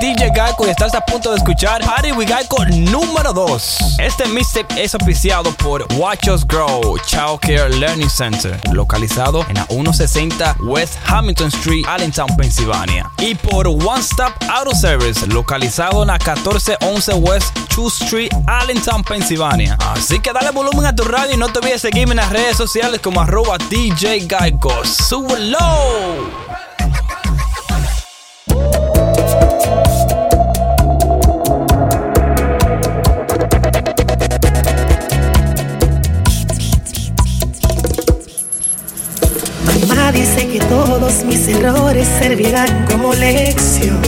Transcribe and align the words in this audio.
DJ 0.00 0.30
Gaico 0.30 0.64
y 0.66 0.70
estás 0.70 0.94
a 0.94 1.00
punto 1.00 1.30
de 1.30 1.38
escuchar 1.38 1.84
Party 1.84 2.12
with 2.12 2.28
Geico 2.28 2.64
número 2.66 3.32
2. 3.32 3.96
Este 3.98 4.26
mixtape 4.28 4.82
es 4.82 4.94
oficiado 4.94 5.50
por 5.54 5.86
Watch 5.94 6.28
Us 6.28 6.46
Grow 6.46 6.96
Child 7.06 7.40
Care 7.40 7.68
Learning 7.70 8.08
Center, 8.08 8.60
localizado 8.72 9.44
en 9.48 9.56
la 9.56 9.66
160 9.66 10.56
West 10.60 10.94
Hamilton 11.06 11.48
Street, 11.48 11.84
Allentown, 11.88 12.36
Pennsylvania. 12.36 13.10
Y 13.18 13.34
por 13.34 13.66
One 13.66 14.00
Stop 14.00 14.32
Auto 14.48 14.74
Service, 14.74 15.26
localizado 15.26 16.02
en 16.02 16.08
la 16.08 16.18
1411 16.18 17.14
West 17.14 17.58
2 17.76 18.02
Street, 18.02 18.30
Allentown, 18.46 19.02
Pennsylvania. 19.02 19.76
Así 19.80 20.20
que 20.20 20.32
dale 20.32 20.52
volumen 20.52 20.86
a 20.86 20.94
tu 20.94 21.02
radio 21.02 21.34
y 21.34 21.36
no 21.36 21.48
te 21.48 21.58
olvides 21.58 21.82
seguirme 21.82 22.12
en 22.12 22.18
las 22.18 22.30
redes 22.30 22.56
sociales 22.56 23.00
como 23.00 23.20
arroba 23.20 23.58
DJ 23.68 24.28
Geico. 24.28 24.84
¡Súbelo! 24.84 26.67
Mis 41.24 41.48
errores 41.48 42.06
servirán 42.18 42.86
como 42.90 43.14
lección. 43.14 43.98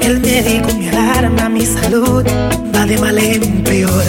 El 0.00 0.20
médico 0.20 0.68
me 0.78 0.88
alarma, 0.90 1.48
mi 1.48 1.66
salud 1.66 2.24
va 2.74 2.86
de 2.86 2.98
mal 2.98 3.18
en 3.18 3.64
peor. 3.64 4.04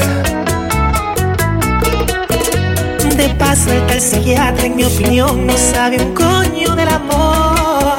De 3.15 3.29
paso, 3.39 3.71
el 3.71 3.85
tal 3.87 3.99
psiquiatra, 4.01 4.65
en 4.67 4.75
mi 4.75 4.83
opinión, 4.83 5.47
no 5.47 5.57
sabe 5.57 5.97
un 5.97 6.13
coño 6.13 6.75
del 6.75 6.89
amor. 6.89 7.97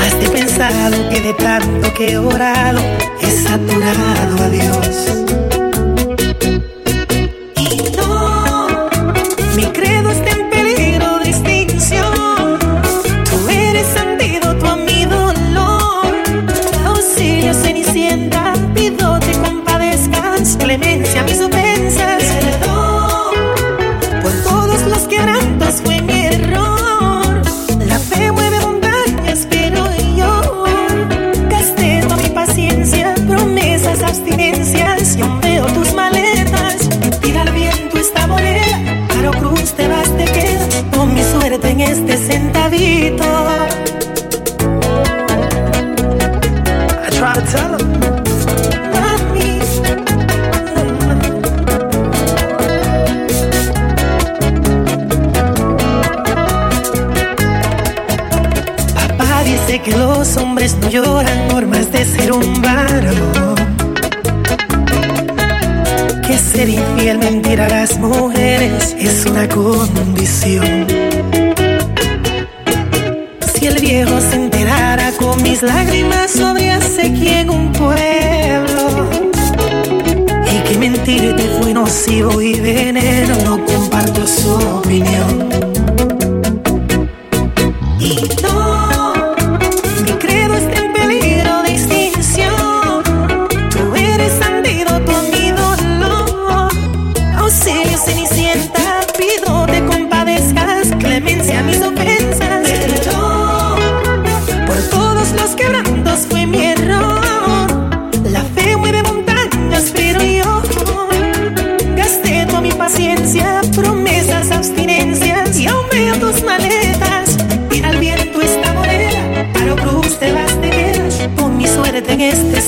Has 0.00 0.20
de 0.20 0.28
pensado 0.30 0.96
que 1.10 1.20
de 1.20 1.34
tanto 1.34 1.92
que 1.94 2.12
he 2.12 2.18
orado, 2.18 2.80
he 3.20 3.30
saturado 3.30 4.42
a 4.42 4.48
Dios. 4.48 5.41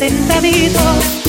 sentaditos 0.09 1.24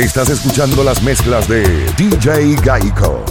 Estás 0.00 0.30
escuchando 0.30 0.82
las 0.82 1.02
mezclas 1.02 1.46
de 1.46 1.62
DJ 1.98 2.56
Gaico. 2.64 3.22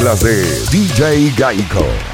mezclas 0.00 0.20
de 0.20 0.42
DJ 0.70 1.30
Gaico. 1.36 2.09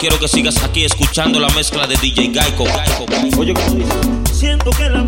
Quiero 0.00 0.18
que 0.18 0.28
sigas 0.28 0.64
aquí 0.64 0.84
escuchando 0.84 1.38
la 1.38 1.50
mezcla 1.50 1.86
de 1.86 1.94
DJ 1.94 2.32
Geico. 2.32 2.64
Oye, 3.36 3.52
¿cómo? 3.52 3.84
Siento 4.32 4.70
que 4.70 4.88
la 4.88 5.02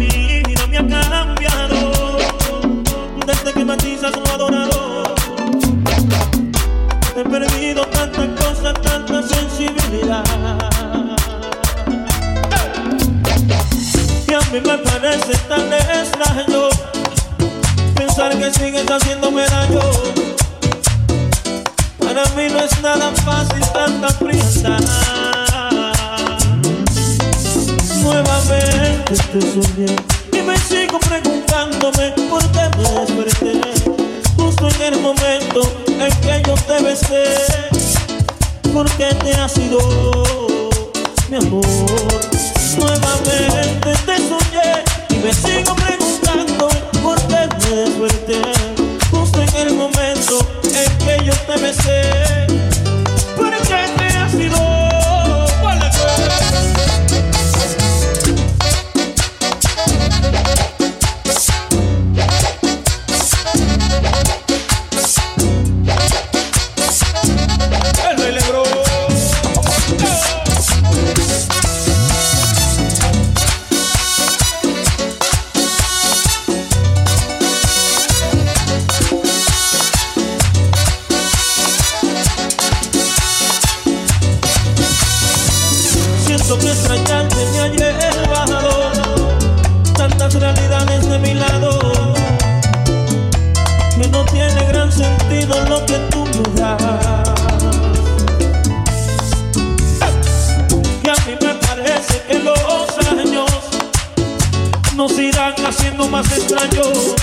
más 106.08 106.26
extraños. 106.32 107.14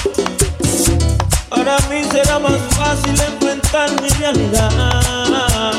Para 1.49 1.77
mí 1.89 2.03
será 2.11 2.39
más 2.39 2.59
fácil 2.71 3.19
enfrentar 3.19 3.89
mi 4.01 4.09
realidad. 4.09 5.73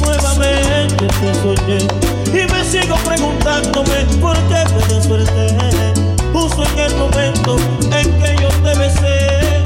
Nuevamente 0.00 1.06
te 1.06 1.34
soñé 1.34 1.78
y 2.26 2.52
me 2.52 2.64
sigo 2.64 2.96
preguntándome 2.96 4.04
por 4.20 4.36
qué 4.48 4.64
me 4.74 4.94
desperté 4.94 5.94
justo 6.32 6.62
en 6.64 6.78
el 6.78 6.94
momento 6.96 7.56
en 7.92 8.20
que 8.20 8.36
yo 8.42 8.48
te 8.62 8.78
besé. 8.78 9.62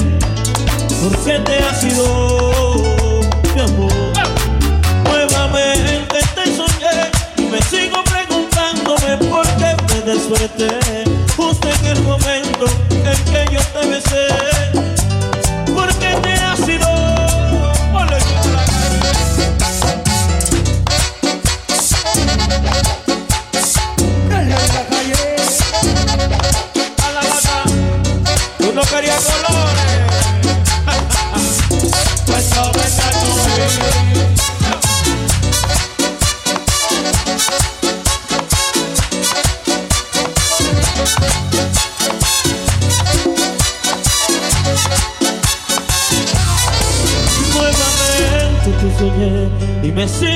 ¿Por 1.02 1.16
qué 1.24 1.38
te 1.40 1.58
has 1.58 1.84
ido, 1.84 3.24
mi 3.54 3.60
amor? 3.60 3.92
Nuevamente 5.04 6.18
te 6.34 6.56
soñé 6.56 7.10
y 7.36 7.42
me 7.42 7.60
sigo 7.62 8.02
preguntándome 8.04 9.16
por 9.28 9.46
qué 9.56 9.76
me 9.88 10.00
desperté 10.12 11.11
en 11.64 11.86
el 11.86 12.02
momento 12.02 12.66
en 12.90 13.24
que 13.24 13.54
yo 13.54 13.60
te 13.72 13.86
besé. 13.86 14.51
Me 50.02 50.08
sigo 50.08 50.31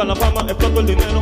Me 0.00 0.06
gusta 0.06 0.24
la 0.24 0.32
fama, 0.32 0.50
exploto 0.50 0.80
el 0.80 0.86
dinero, 0.86 1.19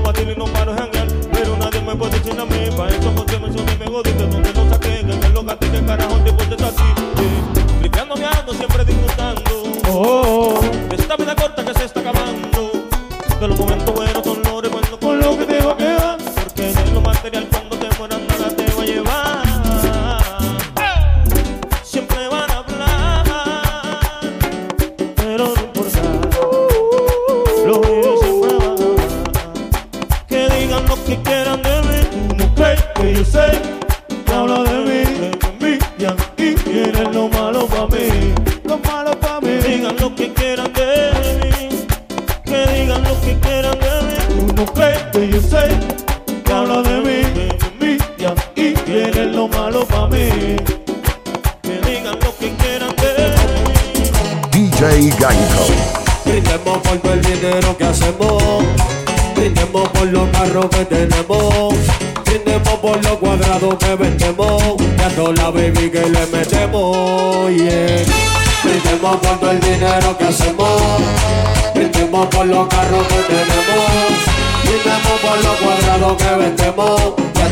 Brindemos 72.19 72.37
por 72.37 72.47
los 72.47 72.67
carros 72.67 73.07
que 73.07 73.15
tenemos. 73.33 74.19
Brindemos 74.65 75.21
por 75.23 75.45
los 75.45 75.57
cuadrados 75.57 76.17
que 76.17 76.31
vendemos. 76.37 77.01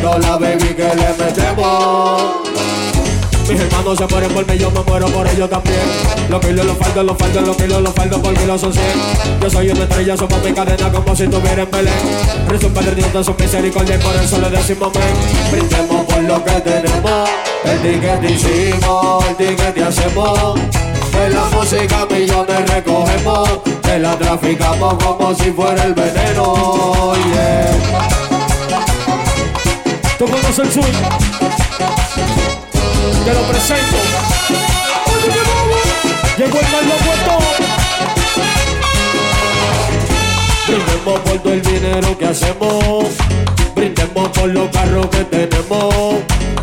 Toda 0.02 0.18
la 0.18 0.36
baby 0.36 0.74
que 0.74 0.82
le 0.82 1.24
metemos. 1.24 2.22
Mis 3.48 3.60
hermanos 3.60 3.96
se 3.96 4.06
mueren 4.08 4.32
por 4.32 4.46
mí, 4.46 4.58
yo 4.58 4.70
me 4.72 4.80
muero 4.80 5.06
por 5.06 5.28
ellos 5.28 5.48
también. 5.48 5.78
Los 6.28 6.40
kilos, 6.40 6.66
los 6.66 6.76
faldos, 6.76 7.04
los 7.04 7.16
faldos, 7.16 7.46
los 7.46 7.56
kilos, 7.56 7.80
los 7.80 7.94
faldos, 7.94 8.20
por 8.20 8.34
kilos 8.34 8.60
son 8.60 8.72
100. 8.72 8.84
Yo 9.40 9.50
soy 9.50 9.70
una 9.70 9.82
estrella, 9.84 10.16
somos 10.16 10.42
mi 10.42 10.52
cadena 10.52 10.90
como 10.90 11.14
si 11.14 11.22
estuviera 11.22 11.62
en 11.62 11.70
Belén. 11.70 11.94
Resulta 12.48 12.80
perdiendo 12.80 13.22
su 13.22 13.34
misericordia 13.34 13.94
y 13.94 13.98
por 13.98 14.16
eso 14.16 14.38
le 14.40 14.50
decimos 14.50 14.92
men. 14.94 15.50
Brindemos 15.52 16.04
por 16.06 16.22
lo 16.22 16.44
que 16.44 16.60
tenemos, 16.60 17.30
el 17.64 17.82
ticket 17.82 18.30
hicimos, 18.30 19.24
el 19.28 19.36
ticket 19.36 19.82
hacemos. 19.86 20.54
De 21.12 21.30
la 21.30 21.44
música 21.46 22.06
millones 22.10 22.70
recogemos, 22.70 23.60
te 23.86 23.98
la 24.00 24.18
traficamos 24.18 24.94
como 25.02 25.34
si 25.34 25.52
fuera 25.52 25.84
el 25.84 25.94
veneno. 25.94 27.14
Yeah. 27.14 27.70
¿Tú 30.18 30.24
conoces 30.26 30.58
el 30.58 30.72
swing? 30.72 30.98
Te 33.24 33.34
lo 33.34 33.42
presento. 33.42 33.96
Llegó 36.36 36.58
el 36.58 36.68
mal. 36.72 36.84
Brindemos 40.66 41.20
por 41.20 41.38
todo 41.38 41.52
el 41.52 41.62
dinero 41.62 42.18
que 42.18 42.26
hacemos. 42.26 43.06
Brindemos 43.76 44.28
por 44.30 44.48
los 44.48 44.68
carros 44.70 45.06
que 45.06 45.24
tenemos. 45.24 46.16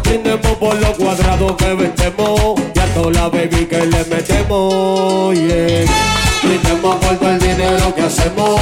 Brindemos 0.03 0.57
por 0.57 0.75
los 0.75 0.97
cuadrados 0.97 1.53
que 1.55 1.73
vendemos. 1.73 2.61
Y 2.75 2.79
a 2.79 2.85
toda 2.93 3.11
la 3.11 3.29
baby 3.29 3.65
que 3.65 3.85
le 3.85 4.03
metemos. 4.05 5.35
Yeah. 5.35 6.32
Brindemos 6.43 6.95
por 6.97 7.17
todo 7.17 7.29
el 7.29 7.39
dinero 7.39 7.95
que 7.95 8.01
hacemos. 8.01 8.59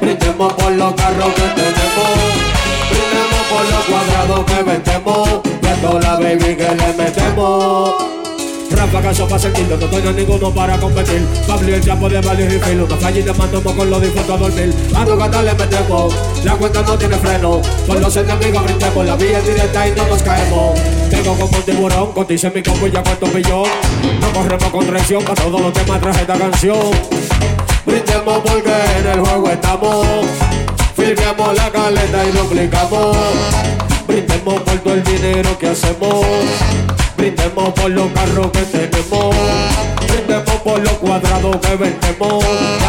Brindemos 0.00 0.52
por 0.52 0.72
los 0.72 0.94
carros 0.94 1.32
que 1.34 1.48
tenemos. 1.60 2.12
Brindemos 2.90 3.42
por 3.50 3.64
los 3.70 3.84
cuadrados 3.84 4.44
que 4.44 4.62
vendemos. 4.62 5.28
Y 5.62 5.66
a 5.66 5.74
toda 5.80 6.00
la 6.00 6.14
baby 6.16 6.56
que 6.56 6.74
le 6.74 6.92
metemos. 6.94 8.21
Rafa 8.76 9.02
caso 9.02 9.28
para 9.28 9.38
sentirlo, 9.38 9.76
no 9.76 9.86
tengo 9.86 10.12
ninguno 10.12 10.54
para 10.54 10.78
competir. 10.78 11.26
Pablo 11.46 11.74
el 11.74 11.84
chapo 11.84 12.08
de 12.08 12.20
varios 12.20 12.52
y 12.52 12.58
filo, 12.58 12.86
nos 12.86 12.98
fallamos 12.98 13.38
mandamos 13.38 13.72
con 13.74 13.90
los 13.90 14.02
disfrutos 14.02 14.34
a 14.34 14.38
dormir. 14.38 14.74
A 14.94 15.04
tu 15.04 15.16
gata 15.16 15.42
le 15.42 15.54
metemos, 15.54 16.14
la 16.44 16.54
cuenta 16.54 16.82
no 16.82 16.98
tiene 16.98 17.16
freno. 17.16 17.60
Con 17.86 18.00
los 18.00 18.16
enemigos 18.16 18.64
brindemos, 18.64 19.06
la 19.06 19.16
vía 19.16 19.38
es 19.38 19.46
directa 19.46 19.88
y 19.88 19.92
no 19.92 20.06
nos 20.06 20.22
caemos. 20.22 20.80
Tengo 21.10 21.34
como 21.34 21.56
un 21.56 21.62
tiburón, 21.62 22.12
cotice 22.12 22.50
mi 22.50 22.62
combo 22.62 22.86
y 22.86 22.90
ya 22.90 23.02
cuento 23.02 23.26
billón. 23.26 23.68
No 24.20 24.32
corremos 24.32 24.70
con 24.70 24.86
traición, 24.86 25.22
para 25.24 25.42
todos 25.42 25.60
los 25.60 25.72
temas 25.72 26.00
traje 26.00 26.20
esta 26.22 26.38
canción. 26.38 26.90
Brindemos 27.84 28.38
porque 28.38 28.72
en 28.98 29.06
el 29.06 29.20
juego 29.20 29.50
estamos. 29.50 30.06
Filmamos 30.96 31.56
la 31.56 31.70
caleta 31.70 32.24
y 32.26 32.30
duplicamos. 32.30 33.16
Brindemos 34.06 34.60
por 34.60 34.78
todo 34.78 34.94
el 34.94 35.04
dinero 35.04 35.58
que 35.58 35.68
hacemos. 35.68 36.26
Brindemos 37.22 37.72
por 37.74 37.88
los 37.88 38.10
carros 38.10 38.50
que 38.50 38.62
tenemos. 38.62 39.36
Brindemos 40.08 40.56
por 40.64 40.80
los 40.80 40.92
cuadrados 40.94 41.56
que 41.58 41.76
vendemos. 41.76 42.44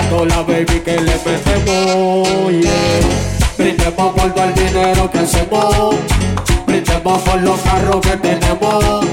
Toda 0.10 0.26
la 0.26 0.41
baby 0.41 0.80
que 0.84 0.96
le 1.00 1.15
metemos. 1.24 2.50
Yeah. 2.50 3.91
Por 3.91 4.34
todo 4.34 4.43
el 4.43 4.56
dinero 4.56 5.12
que 5.12 5.19
hacemos. 5.19 5.96
Brindemos 6.65 7.22
por 7.22 7.41
los 7.43 7.60
carros 7.60 8.02
que 8.02 8.17
tenemos. 8.17 9.06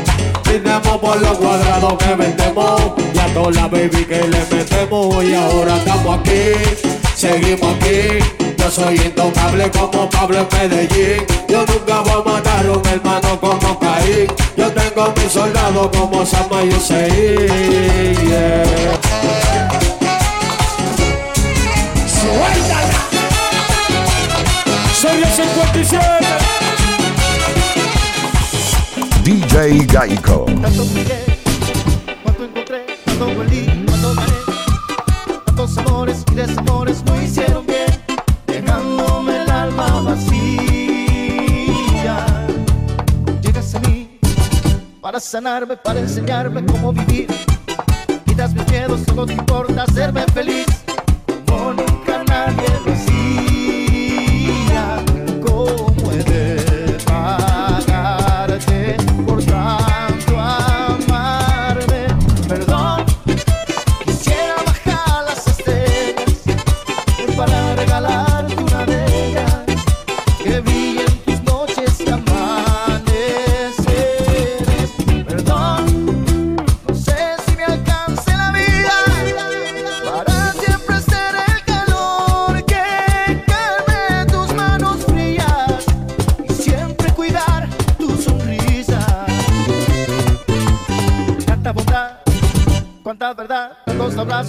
Brindemos 0.42 0.98
por 0.98 1.20
los 1.20 1.36
cuadrados 1.36 1.98
que 1.98 2.14
vendemos. 2.14 2.80
Y 3.12 3.18
a 3.18 3.34
toda 3.34 3.50
la 3.50 3.68
baby 3.68 4.06
que 4.06 4.22
le 4.26 4.56
metemos. 4.56 5.22
Y 5.22 5.34
ahora 5.34 5.76
estamos 5.76 6.18
aquí. 6.18 6.80
Seguimos 7.14 7.74
aquí. 7.74 8.49
Yo 8.60 8.70
soy 8.70 8.96
intocable 8.96 9.70
como 9.70 10.08
Pablo 10.10 10.38
en 10.38 10.48
Medellín. 10.70 11.24
Yo 11.48 11.64
nunca 11.66 12.00
voy 12.00 12.12
a 12.12 12.30
matar 12.30 12.66
a 12.66 12.72
un 12.72 12.86
hermano 12.86 13.40
como 13.40 13.78
Caín. 13.78 14.26
Yo 14.56 14.70
tengo 14.72 15.12
mis 15.16 15.32
soldados 15.32 15.88
como 15.96 16.26
Sama 16.26 16.62
y. 16.62 16.68
Yeah. 16.68 16.80
Soy 25.00 25.22
el 25.22 25.28
57. 25.30 26.04
DJ 29.24 29.86
Gaico. 29.86 30.44
Tanto 30.44 30.84
busqué, 30.84 31.24
cuánto 32.22 32.44
encontré, 32.44 32.86
cuánto 33.06 33.34
volví, 33.34 33.66
cuánto 33.86 34.14
gané. 34.14 34.32
Tantos 35.46 35.78
amores 35.78 36.24
y 36.30 36.34
desamores 36.34 37.02
no 37.04 37.22
hicieron 37.22 37.49
para 45.00 45.18
sanarme, 45.18 45.76
para 45.76 46.00
enseñarme 46.00 46.64
cómo 46.64 46.92
vivir. 46.92 47.28
Quitas 48.26 48.52
mis 48.54 48.68
miedos, 48.70 49.00
solo 49.06 49.26
te 49.26 49.32
importa 49.32 49.84
hacerme 49.84 50.24
feliz. 50.34 50.66
Como 51.46 51.72
nunca 51.72 52.22
nadie 52.24 52.68
lo 52.84 52.92
hacía. 52.92 53.19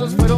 esos 0.03 0.15
fueron 0.15 0.30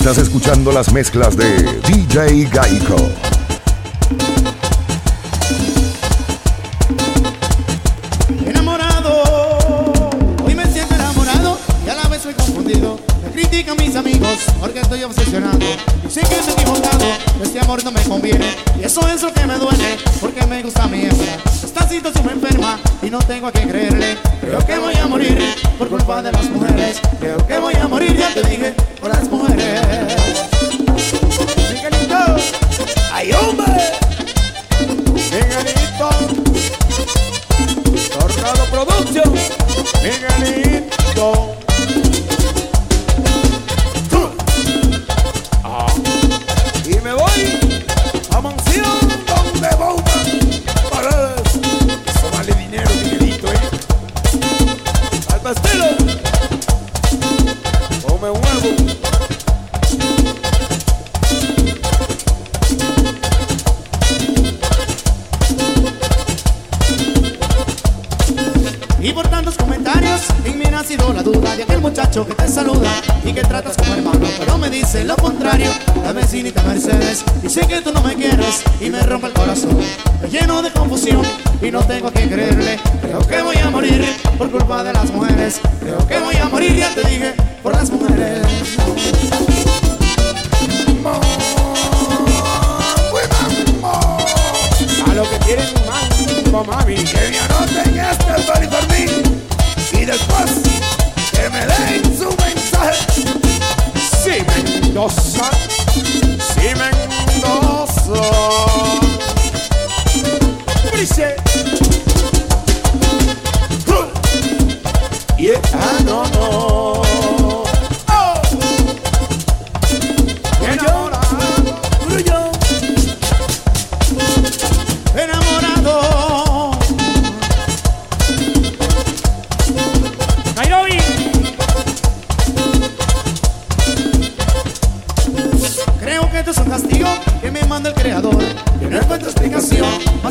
Estás 0.00 0.16
escuchando 0.16 0.72
las 0.72 0.94
mezclas 0.94 1.36
de 1.36 1.62
DJ 1.86 2.48
Gaico. 2.50 2.96
Enamorado, 8.46 9.92
hoy 10.42 10.54
me 10.54 10.64
siento 10.72 10.94
enamorado 10.94 11.58
y 11.84 11.90
a 11.90 11.96
la 11.96 12.08
vez 12.08 12.22
soy 12.22 12.32
confundido. 12.32 12.98
Me 13.22 13.30
critican 13.30 13.76
mis 13.76 13.94
amigos 13.94 14.38
porque 14.58 14.80
estoy 14.80 15.02
obsesionado. 15.02 15.58
Sé 16.08 16.22
que 16.22 16.34
estoy 16.34 16.54
equivocado, 16.54 17.04
este 17.42 17.60
amor 17.60 17.84
no 17.84 17.92
me 17.92 18.02
conviene. 18.04 18.56
Y 18.80 18.84
eso 18.84 19.06
es 19.06 19.20
lo 19.20 19.30
que 19.34 19.46
me 19.46 19.58
duele 19.58 19.98
porque 20.18 20.46
me 20.46 20.62
gusta 20.62 20.88
mi 20.88 21.02
hembra. 21.02 21.36
Esta 21.62 21.86
situación 21.86 22.24
me 22.24 22.32
enferma 22.32 22.80
y 23.02 23.10
no 23.10 23.18
tengo 23.18 23.48
a 23.48 23.52
qué 23.52 23.68
creerle. 23.68 23.99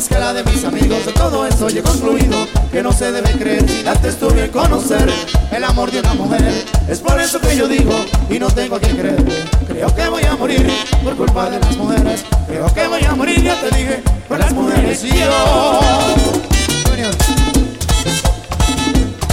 más 0.00 0.08
que 0.08 0.18
la 0.18 0.32
de 0.32 0.44
mis 0.44 0.64
amigos. 0.64 1.04
De 1.04 1.12
todo 1.12 1.46
esto 1.46 1.68
he 1.68 1.82
concluido 1.82 2.46
que 2.72 2.82
no 2.82 2.92
se 2.92 3.12
debe 3.12 3.30
creer 3.32 3.68
si 3.68 3.86
antes 3.86 4.18
tuve 4.18 4.34
que 4.34 4.50
conocer 4.50 5.10
el 5.50 5.64
amor 5.64 5.90
de 5.90 6.00
una 6.00 6.14
mujer. 6.14 6.64
Es 6.88 7.00
por 7.00 7.20
eso 7.20 7.38
que 7.40 7.56
yo 7.56 7.68
digo 7.68 7.94
y 8.30 8.38
no 8.38 8.48
tengo 8.48 8.76
a 8.76 8.80
quien 8.80 8.96
creer. 8.96 9.22
Creo 9.66 9.94
que 9.94 10.08
voy 10.08 10.24
a 10.24 10.36
morir 10.36 10.70
por 11.04 11.16
culpa 11.16 11.50
de 11.50 11.60
las 11.60 11.76
mujeres. 11.76 12.24
Creo 12.46 12.72
que 12.72 12.86
voy 12.88 13.04
a 13.04 13.14
morir, 13.14 13.42
ya 13.42 13.60
te 13.60 13.76
dije, 13.76 14.02
por 14.26 14.38
las 14.38 14.52
mujeres. 14.52 15.04
Y 15.04 15.08
yo. 15.08 15.80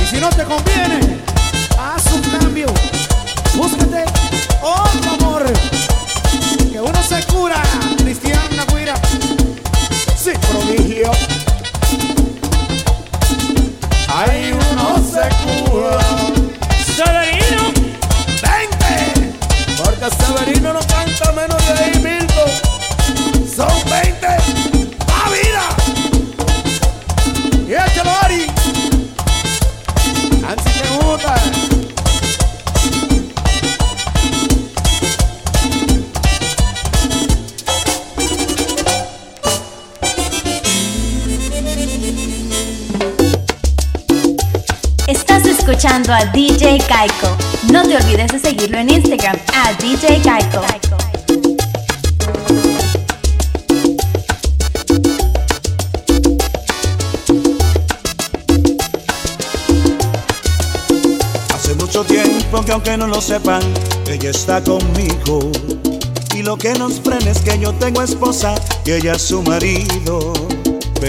Y 0.01 0.05
si 0.05 0.19
no 0.19 0.29
te 0.29 0.43
conviene, 0.43 0.99
haz 1.79 2.11
un 2.13 2.21
cambio. 2.39 2.67
Búscate 3.55 4.03
otro 4.61 5.11
amor. 5.11 5.45
Que 6.71 6.81
uno 6.81 7.03
se 7.03 7.23
cura. 7.23 7.61
Cristiana 7.97 8.46
uno 15.17 15.46
a 46.13 46.25
DJ 46.31 46.79
Kaiko. 46.87 47.35
No 47.71 47.83
te 47.83 47.97
olvides 47.97 48.31
de 48.31 48.39
seguirlo 48.39 48.77
en 48.77 48.89
Instagram 48.89 49.35
a 49.53 49.73
DJ 49.73 50.21
Kaiko. 50.21 50.61
Hace 61.53 61.75
mucho 61.75 62.05
tiempo 62.05 62.63
que 62.63 62.71
aunque 62.71 62.97
no 62.97 63.07
lo 63.07 63.19
sepan, 63.19 63.61
ella 64.07 64.29
está 64.29 64.63
conmigo. 64.63 65.51
Y 66.33 66.43
lo 66.43 66.57
que 66.57 66.73
nos 66.73 67.01
frena 67.01 67.31
es 67.31 67.39
que 67.39 67.59
yo 67.59 67.73
tengo 67.73 68.01
esposa 68.01 68.55
y 68.85 68.91
ella 68.91 69.13
es 69.13 69.23
su 69.23 69.41
marido. 69.41 70.33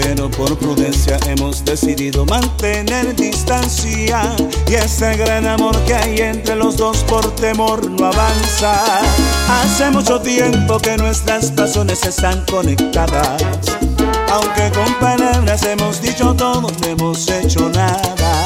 Pero 0.01 0.31
por 0.31 0.57
prudencia 0.57 1.19
hemos 1.27 1.65
decidido 1.65 2.25
mantener 2.25 3.13
distancia. 3.15 4.33
Y 4.67 4.75
ese 4.75 5.17
gran 5.17 5.45
amor 5.45 5.77
que 5.83 5.93
hay 5.93 6.19
entre 6.19 6.55
los 6.55 6.77
dos 6.77 7.03
por 7.03 7.35
temor 7.35 7.89
no 7.91 8.05
avanza. 8.05 8.81
Hace 9.49 9.89
mucho 9.91 10.21
tiempo 10.21 10.79
que 10.79 10.95
nuestras 10.95 11.53
razones 11.53 12.01
están 12.05 12.45
conectadas. 12.45 13.41
Aunque 14.31 14.71
con 14.71 14.93
palabras 14.99 15.63
hemos 15.63 16.01
dicho 16.01 16.33
todo, 16.33 16.61
no 16.61 16.87
hemos 16.87 17.27
hecho 17.27 17.69
nada. 17.69 18.45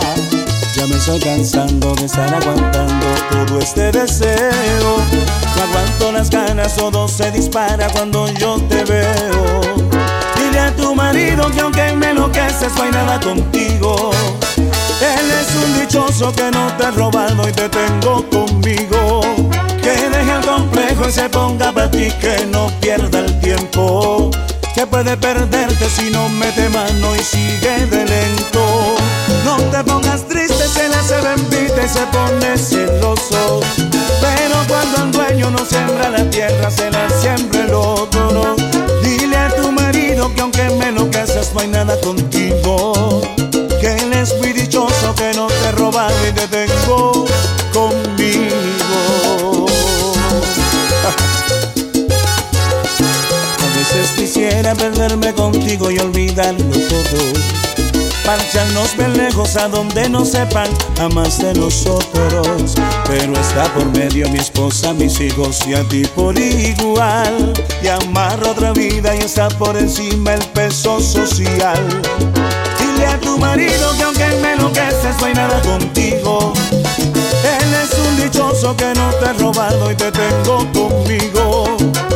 Ya 0.75 0.87
me 0.87 0.97
estoy 0.97 1.19
cansando 1.19 1.93
de 1.95 2.05
estar 2.05 2.33
aguantando 2.33 3.05
todo 3.29 3.59
este 3.59 3.91
deseo. 3.91 4.97
No 5.55 5.63
aguanto 5.63 6.11
las 6.13 6.31
ganas, 6.31 6.75
todo 6.75 7.07
se 7.07 7.29
dispara 7.31 7.87
cuando 7.89 8.27
yo 8.39 8.59
te 8.67 8.83
veo. 8.85 9.82
A 10.63 10.71
tu 10.77 10.95
marido 10.95 11.51
que 11.51 11.59
aunque 11.59 11.91
me 11.93 12.11
enloqueces 12.11 12.73
no 12.75 12.83
hay 12.83 12.91
nada 12.91 13.19
contigo. 13.19 14.11
Él 14.57 15.31
es 15.41 15.55
un 15.55 15.77
dichoso 15.77 16.31
que 16.31 16.49
no 16.51 16.71
te 16.77 16.85
ha 16.85 16.91
robado 16.91 17.49
y 17.49 17.51
te 17.51 17.67
tengo 17.67 18.23
conmigo. 18.29 19.21
Que 19.81 19.91
deje 19.91 20.31
el 20.31 20.45
complejo 20.45 21.09
y 21.09 21.11
se 21.11 21.27
ponga 21.27 21.73
para 21.73 21.91
ti, 21.91 22.09
que 22.21 22.45
no 22.45 22.71
pierda 22.79 23.19
el 23.19 23.39
tiempo. 23.41 24.31
Que 24.73 24.87
puede 24.87 25.17
perderte 25.17 25.89
si 25.89 26.09
no 26.11 26.29
mete 26.29 26.69
mano 26.69 27.13
y 27.13 27.19
sigue 27.19 27.85
de 27.87 28.05
lento. 28.05 28.95
No 29.43 29.57
te 29.69 29.83
pongas 29.83 30.25
triste, 30.29 30.65
se 30.65 30.87
le 30.87 30.95
hace 30.95 31.19
bendita 31.19 31.83
y 31.83 31.89
se 31.89 32.05
pone 32.07 32.57
celoso. 32.57 33.59
Pero 34.21 34.55
cuando 34.69 35.03
el 35.03 35.11
dueño 35.11 35.51
no 35.51 35.65
siembra 35.65 36.09
la 36.09 36.23
tierra, 36.29 36.71
se 36.71 36.89
la 36.89 37.09
siembra 37.09 37.65
el 37.65 37.73
otro. 37.73 38.55
Que 40.13 40.41
aunque 40.41 40.69
me 40.69 40.89
enloqueces, 40.89 41.51
no 41.55 41.61
hay 41.61 41.69
nada 41.69 41.99
contigo. 41.99 43.19
Que 43.81 43.95
él 43.95 44.13
es 44.13 44.37
muy 44.37 44.53
dichoso, 44.53 45.15
que 45.15 45.33
no 45.33 45.47
te 45.47 45.71
roba 45.71 46.07
y 46.29 46.31
te 46.31 46.47
tengo 46.47 47.25
conmigo. 47.73 49.65
A 53.59 53.75
veces 53.75 54.11
quisiera 54.15 54.75
perderme 54.75 55.33
contigo 55.33 55.89
y 55.89 55.97
olvidarlo 55.97 56.69
todo. 56.69 57.62
Marcharnos 58.25 58.95
bien 58.95 59.17
lejos 59.17 59.57
a 59.57 59.67
donde 59.67 60.09
no 60.09 60.23
sepan 60.23 60.69
a 60.99 61.09
más 61.09 61.39
de 61.39 61.53
nosotros. 61.53 62.73
Pero 63.05 63.33
está 63.33 63.65
por 63.73 63.85
medio 63.97 64.29
mi 64.29 64.39
esposa, 64.39 64.93
mis 64.93 65.19
hijos 65.19 65.59
y 65.67 65.73
a 65.73 65.83
ti 65.83 66.03
por 66.15 66.37
igual. 66.39 67.53
Y 67.81 67.87
amarro 67.87 68.51
otra 68.51 68.71
vida 68.71 69.13
y 69.15 69.19
está 69.19 69.49
por 69.49 69.77
encima 69.77 70.35
el 70.35 70.45
peso 70.47 71.01
social. 71.01 71.85
Dile 72.79 73.05
a 73.07 73.19
tu 73.19 73.37
marido 73.37 73.93
que 73.97 74.03
aunque 74.03 74.27
me 74.41 74.53
enloqueces 74.53 75.17
no 75.19 75.25
hay 75.25 75.33
nada 75.33 75.61
contigo. 75.61 76.53
Él 76.71 77.73
es 77.83 77.93
un 77.99 78.23
dichoso 78.23 78.75
que 78.77 78.93
no 78.93 79.09
te 79.15 79.25
ha 79.25 79.33
robado 79.33 79.91
y 79.91 79.95
te 79.95 80.11
tengo 80.11 80.65
conmigo. 80.71 81.75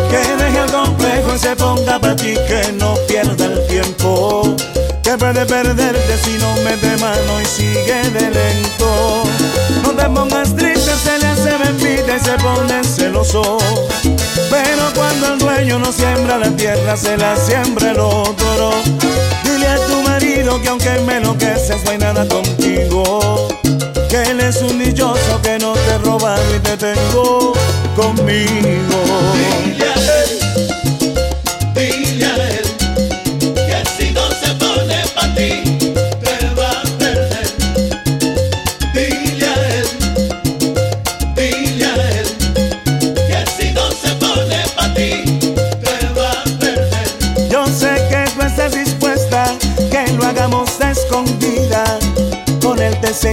Que 0.09 0.35
deje 0.41 0.59
el 0.59 0.71
complejo 0.71 1.35
y 1.35 1.39
se 1.39 1.53
ponga 1.57 1.99
para 1.99 2.15
ti, 2.15 2.33
que 2.47 2.71
no 2.73 2.95
pierda 3.07 3.45
el 3.45 3.67
tiempo. 3.67 4.55
Que 5.07 5.17
puede 5.17 5.45
perderte 5.45 6.17
si 6.21 6.37
no 6.37 6.53
mete 6.65 6.97
mano 6.97 7.39
y 7.41 7.45
sigue 7.45 8.09
de 8.11 8.29
lento. 8.29 9.23
No 9.81 9.91
te 9.91 10.03
pongas 10.09 10.53
triste, 10.53 10.91
se 11.01 11.17
le 11.19 11.27
hace 11.27 11.57
bendita 11.57 12.17
y 12.17 12.19
se 12.19 12.33
pone 12.33 12.83
celoso. 12.83 13.57
Pero 14.49 14.91
cuando 14.93 15.27
el 15.27 15.39
dueño 15.39 15.79
no 15.79 15.93
siembra 15.93 16.37
la 16.37 16.49
tierra, 16.49 16.97
se 16.97 17.15
la 17.15 17.37
siembra 17.37 17.91
el 17.91 18.01
otro. 18.01 18.71
Dile 19.45 19.67
a 19.67 19.77
tu 19.77 20.01
marido 20.01 20.61
que 20.61 20.67
aunque 20.67 20.99
me 21.05 21.15
enloqueces, 21.19 21.85
no 21.85 21.91
hay 21.91 21.99
nada 21.99 22.27
contigo. 22.27 23.47
Que 24.09 24.23
él 24.23 24.41
es 24.41 24.61
un 24.61 24.77
dichoso 24.77 25.41
que 25.41 25.57
no 25.57 25.71
te 25.71 25.99
roba 25.99 26.35
y 26.53 26.59
te 26.59 26.75
tengo 26.75 27.53
conmigo. 27.95 28.97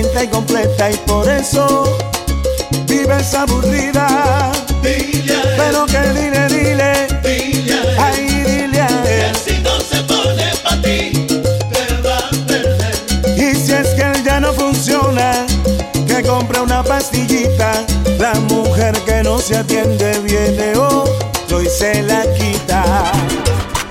Y 0.01 0.27
completa 0.27 0.91
y 0.91 0.97
por 1.07 1.29
eso 1.29 1.99
vives 2.89 3.33
aburrida. 3.33 4.51
Dile 4.83 5.37
a 5.37 5.43
él, 5.43 5.55
Pero 5.57 5.87
que 5.87 6.01
dile, 6.21 6.49
dile, 6.49 7.07
dile 7.23 7.75
a 7.75 7.83
él, 7.83 7.97
ay, 8.01 8.27
dile 8.45 8.81
a 8.81 8.89
que 8.89 9.33
si 9.45 9.59
no 9.61 9.81
se 9.81 10.03
pone 10.03 10.51
pa' 10.65 10.77
ti, 10.83 11.27
te 11.29 12.03
va 12.03 12.19
a 12.19 12.47
perder. 12.47 12.95
Y 13.37 13.55
si 13.55 13.73
es 13.73 13.89
que 13.91 14.03
él 14.03 14.25
ya 14.25 14.41
no 14.41 14.53
funciona, 14.53 15.47
que 16.09 16.23
compre 16.25 16.61
una 16.61 16.83
pastillita. 16.83 17.85
La 18.19 18.35
mujer 18.49 18.95
que 19.07 19.23
no 19.23 19.39
se 19.39 19.59
atiende 19.59 20.19
viene 20.21 20.77
otro 20.77 21.63
y 21.63 21.69
se 21.69 22.03
la 22.03 22.23
quita. 22.35 23.13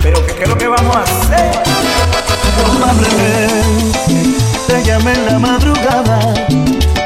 Pero 0.02 0.24
¿qué, 0.26 0.34
qué 0.34 0.42
es 0.42 0.48
lo 0.50 0.58
que 0.58 0.68
vamos 0.68 0.96
a 0.96 1.02
hacer? 1.02 1.62
Probablemente 2.58 3.93
te 4.74 4.82
llame 4.82 5.12
en 5.12 5.26
la 5.26 5.38
madrugada 5.38 6.18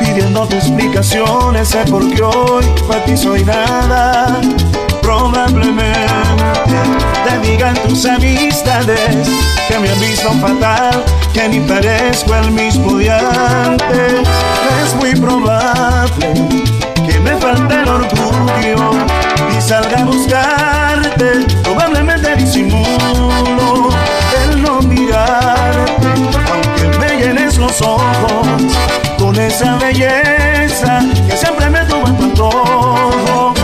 pidiéndote 0.01 0.57
explicaciones 0.57 1.71
de 1.71 1.85
por 1.91 2.09
qué 2.09 2.23
hoy 2.23 2.65
para 2.87 3.05
ti 3.05 3.15
soy 3.17 3.45
nada. 3.45 4.41
Probablemente 5.03 6.79
te 7.25 7.39
digan 7.47 7.75
tus 7.87 8.07
amistades 8.07 9.29
que 9.69 9.79
me 9.79 9.91
han 9.91 10.01
visto 10.01 10.31
fatal, 10.41 11.05
que 11.35 11.49
ni 11.49 11.61
parezco 11.61 12.35
el 12.37 12.51
mismo 12.53 12.97
de 12.97 13.11
antes. 13.11 14.29
Es 14.83 14.95
muy 14.95 15.15
probable 15.15 16.33
que 17.07 17.21
me 17.21 17.37
falte 17.37 17.75
el 17.75 17.89
orgullo 17.89 18.93
y 19.57 19.61
salga 19.61 20.01
a 20.01 20.05
buscarte. 20.05 21.47
Belleza 29.99 31.01
que 31.29 31.37
siempre 31.37 31.69
me 31.71 31.81
tuvo 31.85 32.07
en 32.07 32.17
tu 32.17 32.25
antojo. 32.25 33.55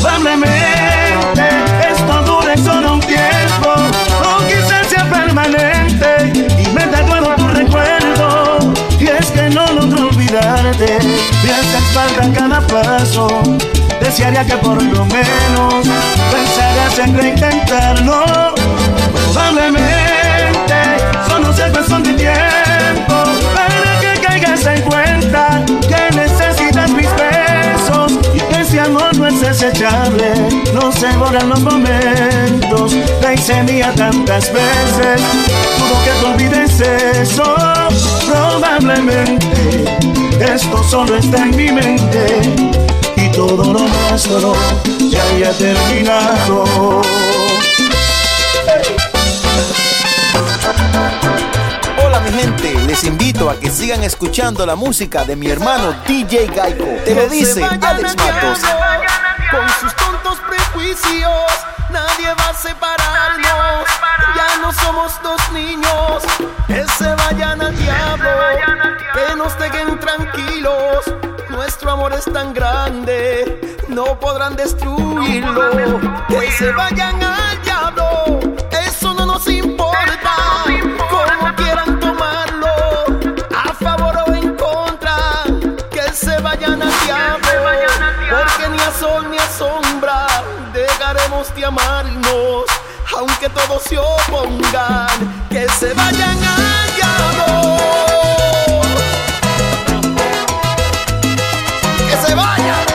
Probablemente 0.00 1.48
esto 1.90 2.22
dure 2.22 2.56
solo 2.56 2.94
un 2.94 3.00
tiempo, 3.00 3.74
o 4.22 4.38
quizás 4.46 4.86
sea 4.88 5.08
permanente 5.10 6.32
y 6.58 6.68
me 6.72 6.82
tatuado 6.86 7.34
tu 7.36 7.48
recuerdo. 7.48 8.58
Y 9.00 9.08
es 9.08 9.26
que 9.30 9.50
no 9.50 9.66
logro 9.72 10.08
olvidarte, 10.08 10.98
me 11.42 11.52
hace 11.52 11.80
falta 11.92 12.32
cada 12.32 12.60
paso. 12.66 13.28
Desearía 14.00 14.44
que 14.44 14.56
por 14.58 14.80
lo 14.80 15.04
menos 15.06 15.86
pensaras 16.30 16.98
en 16.98 17.16
reintentarlo. 17.16 18.54
Probablemente 19.32 20.74
solo 21.28 21.52
sea 21.52 21.72
cuestión 21.72 22.02
de 22.04 22.12
tiempo 22.14 22.45
desechable. 29.56 30.34
No 30.74 30.92
se 30.92 31.08
borran 31.16 31.48
los 31.48 31.60
momentos, 31.60 32.92
la 33.22 33.32
hice 33.32 33.62
mía 33.62 33.92
tantas 33.96 34.52
veces. 34.52 35.22
Dudo 35.78 36.04
que 36.04 36.10
te 36.20 36.26
olvides 36.26 36.80
eso. 36.80 37.54
Probablemente 38.26 39.84
esto 40.40 40.82
solo 40.82 41.16
está 41.16 41.38
en 41.38 41.56
mi 41.56 41.72
mente 41.72 42.40
y 43.16 43.30
todo 43.32 43.72
lo 43.72 43.88
nuestro 43.88 44.52
ya 45.08 45.22
haya 45.30 45.52
terminado. 45.52 46.64
Hola 52.04 52.20
mi 52.20 52.30
gente, 52.30 52.74
les 52.86 53.04
invito 53.04 53.48
a 53.48 53.58
que 53.58 53.70
sigan 53.70 54.04
escuchando 54.04 54.66
la 54.66 54.76
música 54.76 55.24
de 55.24 55.34
mi 55.34 55.48
hermano 55.48 55.94
DJ 56.06 56.46
Gaico. 56.54 56.84
Te 57.04 57.14
lo 57.14 57.26
dice 57.28 57.64
Alex 57.64 58.16
Matos. 58.16 58.60
Con 59.56 59.68
sus 59.80 59.94
tontos 59.96 60.38
prejuicios, 60.46 61.32
nadie 61.88 62.28
va 62.34 62.50
a 62.50 62.54
separarnos. 62.54 63.86
Ya 64.34 64.58
no 64.60 64.70
somos 64.70 65.18
dos 65.22 65.40
niños, 65.50 66.22
que 66.66 66.86
se 66.98 67.14
vayan 67.14 67.62
al 67.62 67.74
diablo, 67.74 68.30
que 69.14 69.34
nos 69.34 69.58
dejen 69.58 69.98
tranquilos. 69.98 71.04
Nuestro 71.48 71.90
amor 71.90 72.12
es 72.12 72.26
tan 72.26 72.52
grande, 72.52 73.78
no 73.88 74.20
podrán 74.20 74.56
destruirlo. 74.56 76.00
Que 76.28 76.52
se 76.52 76.70
vayan 76.72 77.22
al 77.22 77.62
diablo, 77.62 78.40
eso 78.86 79.14
no 79.14 79.24
nos 79.24 79.48
importa. 79.48 80.34
Como 81.08 81.54
quieran 81.56 81.98
tomarlo, 81.98 82.68
a 83.56 83.72
favor 83.72 84.18
o 84.26 84.34
en 84.34 84.54
contra, 84.54 85.16
que 85.90 86.02
se 86.12 86.38
vayan 86.42 86.82
al 86.82 86.92
diablo. 87.06 87.46
Porque 88.28 88.68
ni 88.68 88.78
a 88.80 88.92
sol 88.92 89.30
ni 89.30 89.35
dejaremos 91.46 91.54
de 91.54 91.64
amarnos, 91.64 92.64
aunque 93.16 93.48
todos 93.48 93.82
se 93.82 93.98
opongan, 93.98 95.46
que 95.50 95.66
se 95.78 95.92
vayan 95.94 96.38
al 96.42 96.94
diablo. 96.96 97.76
Que 102.08 102.26
se 102.26 102.34
vayan. 102.34 102.86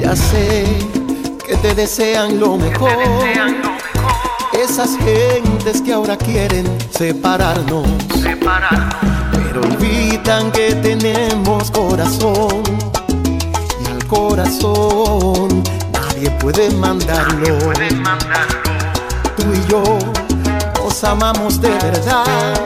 Ya 0.00 0.16
sé 0.16 0.78
que 1.46 1.56
te 1.56 1.74
desean 1.74 2.38
lo 2.40 2.56
mejor. 2.56 3.67
Esas 4.68 4.96
gentes 4.98 5.82
que 5.82 5.92
ahora 5.92 6.16
quieren 6.16 6.66
separarnos. 6.90 7.86
Pero 9.32 9.60
olvidan 9.62 10.52
que 10.52 10.74
tenemos 10.74 11.70
corazón. 11.70 12.62
Y 13.82 13.86
al 13.90 14.06
corazón 14.06 15.62
nadie 15.92 16.30
puede 16.32 16.70
mandarlo. 16.70 17.58
Tú 19.36 19.44
y 19.54 19.70
yo 19.70 19.82
nos 20.76 21.04
amamos 21.04 21.60
de 21.60 21.70
verdad. 21.70 22.60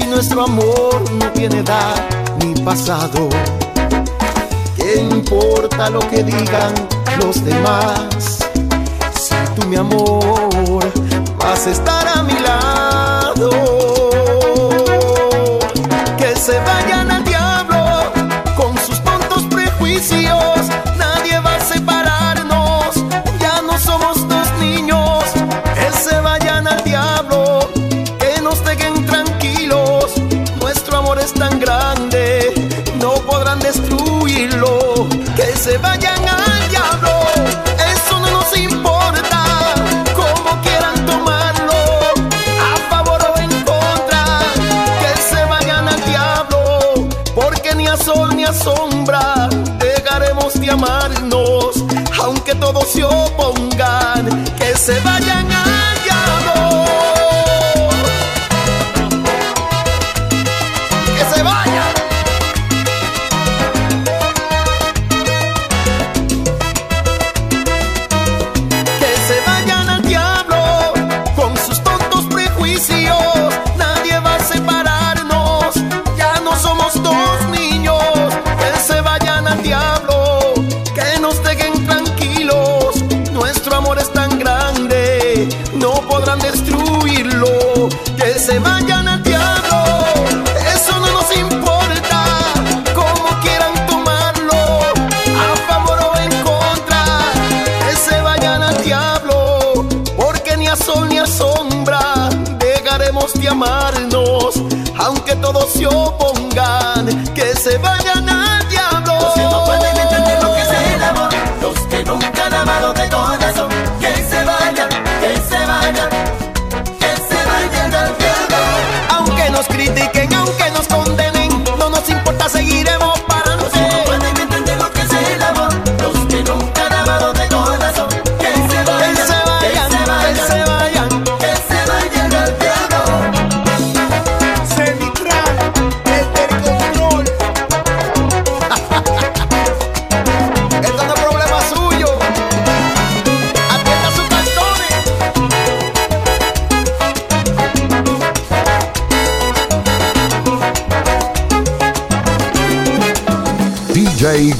Y 0.00 0.04
nuestro 0.04 0.44
amor 0.44 1.02
no 1.12 1.30
tiene 1.32 1.58
edad 1.58 1.96
ni 2.40 2.54
pasado. 2.62 3.28
¿Qué 4.76 5.00
importa 5.00 5.90
lo 5.90 6.00
que 6.00 6.22
digan 6.22 6.72
los 7.20 7.44
demás? 7.44 8.38
Si 9.18 9.34
tú, 9.54 9.66
mi 9.68 9.76
amor, 9.76 10.43
vas 11.44 11.66
a 11.66 11.70
estar 11.70 12.08
a 12.08 12.22
mi 12.22 12.38
lado. 12.40 13.50
Que 16.16 16.34
se 16.36 16.58
vayan 16.60 17.10
al 17.10 17.24
diablo 17.24 18.12
con 18.56 18.76
sus 18.78 18.98
tontos 19.04 19.42
prejuicios. 19.54 20.60
Nadie 20.96 21.38
va 21.40 21.56
a 21.56 21.60
separarnos. 21.60 22.94
Ya 23.40 23.60
no 23.62 23.78
somos 23.78 24.26
dos 24.26 24.48
niños. 24.58 25.24
Que 25.78 25.88
se 26.04 26.18
vayan 26.20 26.66
al 26.66 26.82
diablo. 26.82 27.68
Que 28.18 28.40
nos 28.40 28.64
dejen 28.64 29.04
tranquilos. 29.06 30.14
Nuestro 30.60 30.96
amor 30.96 31.18
es 31.18 31.34
tan 31.34 31.60
grande. 31.60 32.52
No 33.00 33.12
podrán 33.28 33.60
destruirlo. 33.60 35.06
Que 35.36 35.48
se 35.56 35.76
vayan 35.78 36.03
se 52.84 53.04
opongan. 53.04 54.44
Que 54.58 54.76
se 54.76 55.00
vayan 55.00 55.13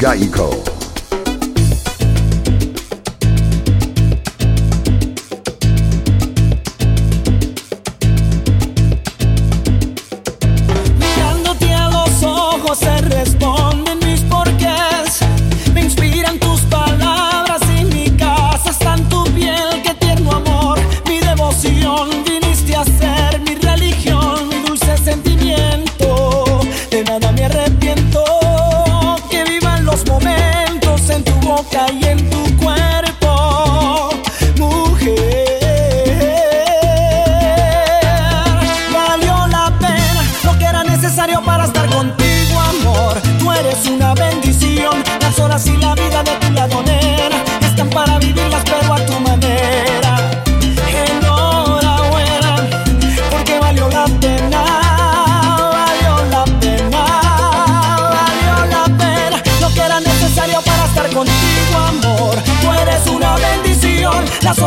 got 0.04 0.18
you 0.18 0.30
cold. 0.30 0.53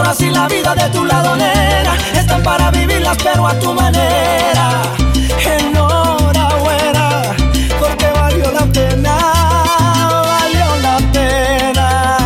Todas 0.08 0.22
y 0.22 0.30
la 0.30 0.48
vida 0.48 0.74
de 0.74 0.90
tu 0.92 1.04
lado, 1.04 1.36
nena. 1.36 1.98
Están 2.16 2.42
para 2.42 2.72
vivirlas, 2.72 3.18
pero 3.22 3.46
a 3.46 3.54
tu 3.60 3.74
manera. 3.74 4.82
Enhorabuena, 5.60 7.24
porque 7.78 8.08
valió 8.16 8.50
la 8.54 8.66
pena. 8.68 9.18
Valió 10.32 10.78
la 10.82 10.98
pena. 11.12 12.18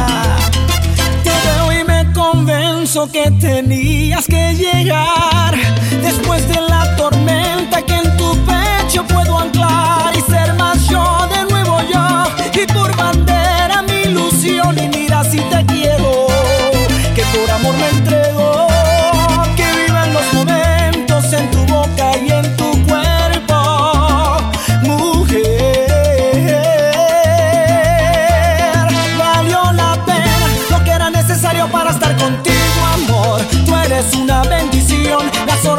Te 1.24 1.32
veo 1.32 1.72
y 1.72 1.84
me 1.84 2.14
convenzo 2.14 3.12
que 3.12 3.32
tenías 3.32 4.28
que 4.28 4.54
llegar. 4.54 5.56
Después 6.04 6.48
de 6.50 6.62
la 6.62 6.96
tormenta 6.98 7.82
que 7.82 7.96
en 7.96 8.16
tu 8.16 8.38
pecho 8.46 9.04
puedo 9.08 9.40
anclar 9.40 10.16
y 10.16 10.22
ser 10.32 10.54
más 10.54 10.88
yo 10.88 11.28
de 11.34 11.52
nuevo 11.52 11.82
yo. 11.92 12.62
Y 12.62 12.72
por 12.72 12.96
bandera 12.96 13.82
mi 13.82 14.02
ilusión 14.12 14.78
y 14.78 14.88
mira 14.88 15.24
si 15.24 15.40
te 15.40 15.71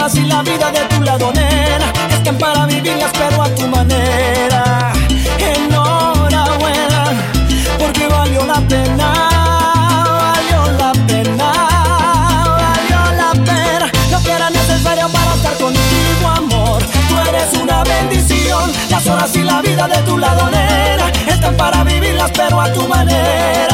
fácil 0.03 0.29
la 0.29 0.43
vida 0.43 0.69
de 0.73 0.81
tu 0.93 1.01
lado, 1.01 1.33
nena. 1.33 1.93
Es 2.13 2.35
para 2.35 2.67
vivirlas, 2.67 3.13
pero 3.13 3.41
a 3.41 3.49
tu 3.55 3.69
manera. 3.69 4.93
Enhorabuena, 5.39 7.03
porque 7.79 8.09
valió 8.09 8.45
la 8.45 8.61
pena. 8.73 9.09
Valió 10.25 10.61
la 10.83 10.93
pena, 11.07 11.49
valió 12.63 13.01
la 13.23 13.31
pena. 13.49 13.87
Lo 14.11 14.19
que 14.25 14.33
era 14.33 14.51
necesario 14.51 15.09
para 15.09 15.35
estar 15.37 15.57
contigo, 15.65 16.25
amor. 16.37 16.83
Tú 17.09 17.15
eres 17.29 17.51
una 17.63 17.85
bendición. 17.85 18.73
Las 18.91 19.07
horas 19.07 19.37
y 19.37 19.43
la 19.45 19.63
vida 19.63 19.87
de 19.87 19.99
tu 19.99 20.19
lado, 20.19 20.51
nena. 20.51 21.07
Están 21.29 21.57
para 21.57 21.85
vivirlas, 21.85 22.33
pero 22.33 22.61
a 22.61 22.73
tu 22.73 22.89
manera. 22.89 23.72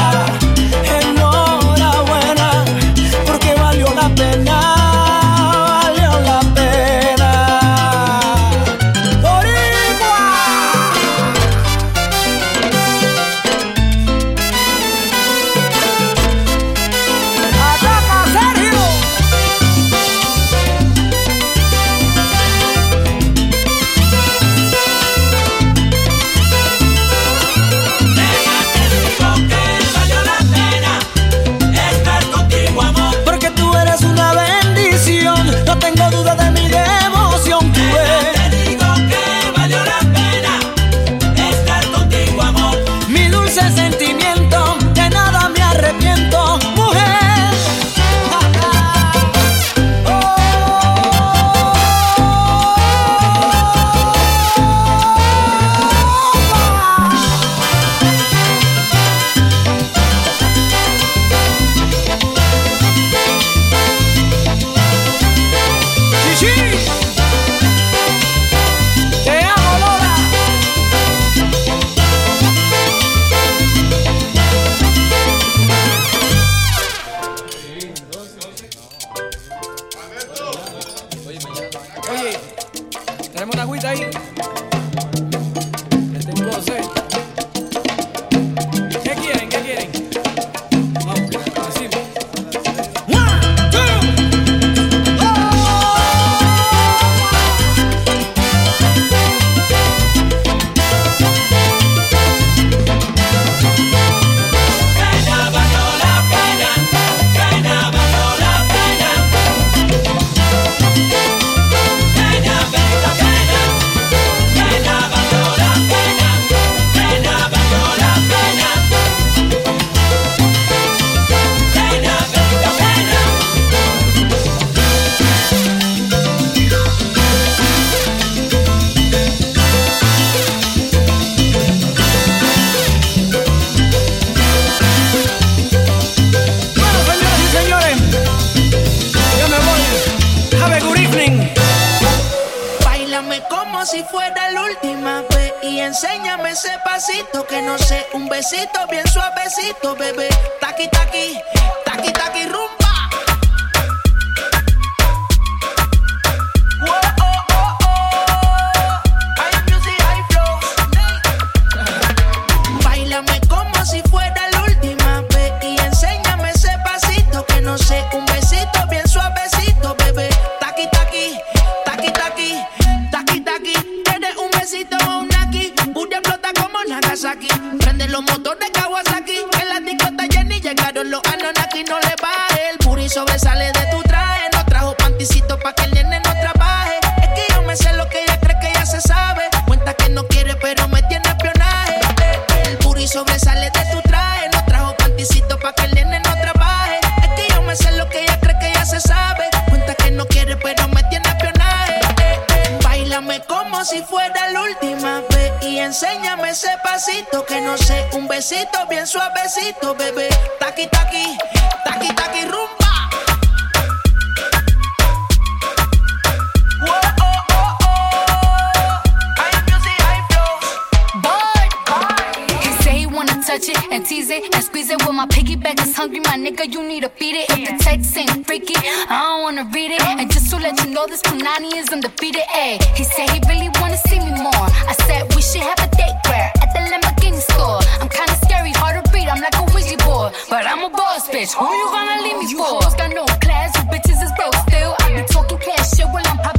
touch 223.49 223.67
it 223.67 223.81
and 223.91 224.05
tease 224.05 224.29
it 224.29 224.43
and 224.53 224.63
squeeze 224.63 224.91
it. 224.91 225.01
When 225.07 225.15
my 225.15 225.25
piggyback 225.25 225.81
is 225.81 225.95
hungry, 225.97 226.19
my 226.19 226.37
nigga, 226.37 226.71
you 226.71 226.87
need 226.87 227.01
to 227.01 227.09
feed 227.09 227.35
it. 227.41 227.49
If 227.49 227.59
the 227.65 227.83
text 227.83 228.15
ain't 228.15 228.45
freaky, 228.45 228.75
I 228.77 229.17
don't 229.25 229.41
wanna 229.41 229.65
read 229.73 229.89
it. 229.89 230.01
And 230.05 230.29
just 230.31 230.51
to 230.51 230.57
let 230.57 230.77
you 230.83 230.91
know, 230.93 231.07
this 231.07 231.23
Punani 231.23 231.73
is 231.81 231.89
undefeated. 231.89 232.45
Ayy, 232.53 232.77
he 232.95 233.03
said 233.03 233.27
he 233.31 233.39
really 233.49 233.69
wanna 233.81 233.97
see 234.05 234.19
me 234.19 234.31
more. 234.45 234.67
I 234.91 234.93
said 235.05 235.33
we 235.35 235.41
should 235.41 235.65
have 235.65 235.81
a 235.81 235.89
date 235.97 236.17
where 236.29 236.49
at 236.61 236.69
the 236.75 236.81
Lamborghini 236.91 237.41
store. 237.51 237.81
I'm 238.01 238.09
kinda 238.09 238.35
scary, 238.45 238.71
hard 238.81 239.03
to 239.03 239.11
read. 239.11 239.27
I'm 239.27 239.41
like 239.41 239.57
a 239.57 239.65
Ouija 239.73 239.97
boy, 240.05 240.29
but 240.51 240.63
I'm 240.69 240.83
a 240.83 240.89
boss 240.89 241.27
bitch. 241.33 241.53
Who 241.57 241.65
you 241.81 241.87
gonna 241.95 242.21
leave 242.21 242.37
me 242.43 242.53
for? 242.53 242.77
Got 243.01 243.09
no 243.17 243.25
class, 243.41 243.73
you 243.77 243.83
bitches 243.89 244.21
is 244.25 244.31
broke 244.37 244.57
still. 244.69 244.93
I 245.01 245.05
be 245.15 245.21
talking 245.33 245.57
cash 245.57 245.97
shit 245.97 246.05
while 246.13 246.27
I'm 246.31 246.37
popping. 246.37 246.58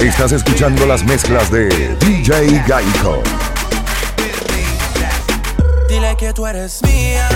Estás 0.00 0.30
escuchando 0.30 0.86
las 0.86 1.04
mezclas 1.04 1.50
de 1.50 1.68
DJ 1.96 2.62
Gaico. 2.68 3.20
Dile 5.88 6.16
que 6.16 6.32
tú 6.32 6.46
eres 6.46 6.80
mía 6.84 7.28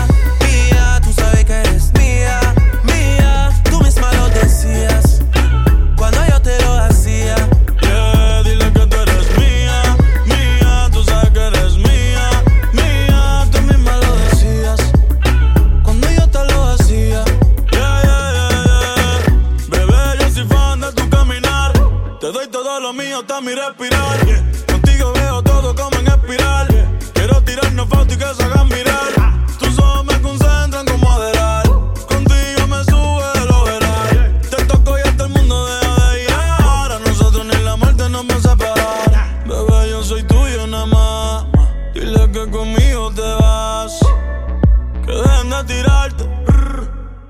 mío 23.13 23.21
está 23.21 23.41
mi 23.43 23.55
respirar. 23.55 24.25
Yeah. 24.25 24.43
Contigo 24.67 25.13
veo 25.13 25.43
todo 25.43 25.75
como 25.75 25.99
en 25.99 26.07
espiral. 26.07 26.67
Yeah. 26.69 26.99
Quiero 27.13 27.43
tirarnos 27.43 27.87
fotos 27.89 28.15
y 28.15 28.17
que 28.17 28.35
se 28.35 28.43
hagan 28.45 28.69
mirar. 28.69 29.13
Ah. 29.19 29.47
Tus 29.59 29.79
ojos 29.79 30.05
me 30.07 30.19
concentran 30.23 30.87
como 30.87 31.13
adelar. 31.13 31.69
Uh. 31.69 31.93
Contigo 32.07 32.67
me 32.69 32.83
sube 32.85 33.27
el 33.43 33.51
overall. 33.51 34.11
Yeah. 34.13 34.41
Te 34.51 34.65
toco 34.65 34.99
y 34.99 35.03
hasta 35.03 35.25
el 35.25 35.31
mundo 35.31 35.67
deja 35.67 36.11
de 36.11 36.23
ir. 36.25 36.31
Ahora 36.63 36.99
nosotros 37.01 37.45
ni 37.45 37.57
la 37.63 37.77
muerte 37.77 38.09
nos 38.09 38.25
va 38.25 38.35
a 38.35 38.41
separar. 38.41 39.15
Ah. 39.15 39.29
Bebé, 39.47 39.91
yo 39.91 40.03
soy 40.03 40.23
tuyo 40.23 40.67
nada 40.67 40.87
más. 40.87 41.45
Dile 41.93 42.31
que 42.33 42.51
conmigo 42.51 43.13
te 43.15 43.21
vas. 43.43 44.01
Uh. 44.01 45.05
Que 45.05 45.13
dejen 45.13 45.51
de 45.51 45.65
tirarte. 45.65 46.25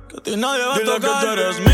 Que 0.09 0.17
a 0.17 0.21
ti 0.23 0.37
nadie 0.37 0.65
va 0.65 0.79
Dile 0.79 0.93
a 0.93 0.95
tocar. 0.95 1.21
que 1.21 1.27
tú 1.27 1.33
eres 1.33 1.59
mío. 1.59 1.72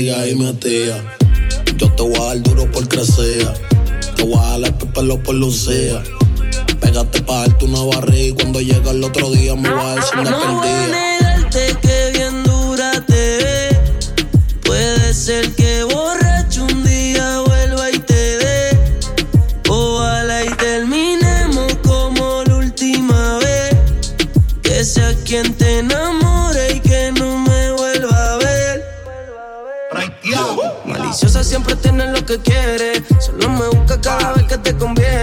Sigues 0.00 0.16
ahí 0.16 0.34
metida. 0.34 1.04
Yo 1.76 1.92
te 1.92 2.02
voy 2.02 2.16
a 2.16 2.24
dar 2.28 2.42
duro 2.42 2.70
por 2.70 2.88
crecer. 2.88 3.46
Te 4.16 4.22
voy 4.24 4.38
a 4.38 4.58
dar 4.58 4.64
el 4.64 4.74
pelo 4.94 5.22
por 5.22 5.34
lucía. 5.34 6.02
Pégate 6.80 7.20
pa' 7.20 7.40
darte 7.40 7.66
una 7.66 7.84
barriga 7.84 8.28
y 8.28 8.32
cuando 8.32 8.60
llega 8.60 8.92
el 8.92 9.04
otro 9.04 9.30
día 9.30 9.54
me 9.56 9.68
voy 9.68 9.78
a 9.78 9.94
decir 9.96 10.18
perdida. 10.22 10.99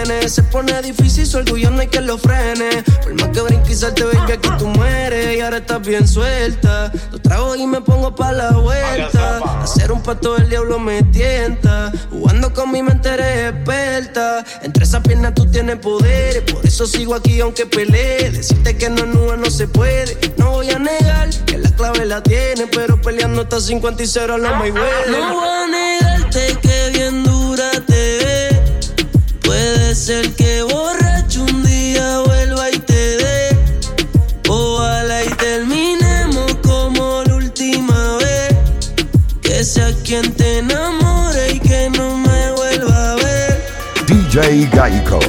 Se 0.07 0.41
pone 0.43 0.81
difícil, 0.81 1.27
su 1.27 1.37
orgullo 1.37 1.69
no 1.69 1.81
hay 1.81 1.87
que 1.87 1.99
lo 1.99 2.17
frene. 2.17 2.81
Por 3.03 3.13
más 3.15 3.29
que 3.29 3.41
brinque 3.41 3.73
y 3.73 3.75
salte, 3.75 4.05
baby, 4.05 4.31
aquí 4.31 4.49
tú 4.57 4.67
mueres. 4.67 5.35
Y 5.35 5.41
ahora 5.41 5.57
estás 5.57 5.85
bien 5.85 6.07
suelta. 6.07 6.89
Dos 7.11 7.21
tragos 7.21 7.57
y 7.57 7.67
me 7.67 7.81
pongo 7.81 8.15
pa' 8.15 8.31
la 8.31 8.51
vuelta. 8.51 9.39
Hacer 9.61 9.91
un 9.91 10.01
pato 10.01 10.35
del 10.35 10.49
diablo 10.49 10.79
me 10.79 11.03
tienta. 11.03 11.91
Jugando 12.09 12.53
con 12.53 12.71
mi 12.71 12.81
mente 12.83 13.09
eres 13.09 13.53
experta. 13.53 14.45
Entre 14.61 14.85
esas 14.85 15.01
piernas 15.01 15.33
tú 15.33 15.45
tienes 15.51 15.77
poder. 15.79 16.45
Por 16.45 16.65
eso 16.65 16.87
sigo 16.87 17.13
aquí 17.13 17.41
aunque 17.41 17.65
pelee. 17.65 18.31
Decirte 18.31 18.77
que 18.77 18.89
no 18.89 18.99
es 18.99 19.07
nube 19.07 19.37
no 19.37 19.51
se 19.51 19.67
puede. 19.67 20.17
No 20.37 20.51
voy 20.51 20.69
a 20.69 20.79
negar 20.79 21.29
que 21.45 21.57
la 21.57 21.69
clave 21.71 22.05
la 22.05 22.23
tiene. 22.23 22.67
Pero 22.67 23.01
peleando 23.01 23.41
hasta 23.41 23.59
50 23.59 24.03
y 24.03 24.07
0 24.07 24.37
no 24.37 24.55
me 24.55 24.71
No 24.71 25.33
voy 25.33 25.49
a 25.49 25.67
negarte 25.67 26.57
que 26.61 26.91
bien 26.93 27.25
dura 27.25 27.71
te. 27.85 28.26
Puede 29.57 29.95
ser 29.95 30.35
que 30.35 30.61
borracho 30.61 31.41
un 31.41 31.63
día 31.63 32.19
vuelva 32.19 32.69
y 32.69 32.77
te 32.77 33.17
dé. 33.17 33.57
Ojalá 34.47 35.25
y 35.25 35.29
terminemos 35.29 36.57
como 36.61 37.23
la 37.25 37.33
última 37.33 38.17
vez. 38.17 38.55
Que 39.41 39.63
sea 39.63 39.91
quien 40.03 40.31
te 40.33 40.59
enamore 40.59 41.53
y 41.53 41.59
que 41.59 41.89
no 41.89 42.17
me 42.17 42.51
vuelva 42.51 43.13
a 43.13 43.15
ver. 43.15 43.65
DJ 44.05 44.69
Gaico. 44.73 45.19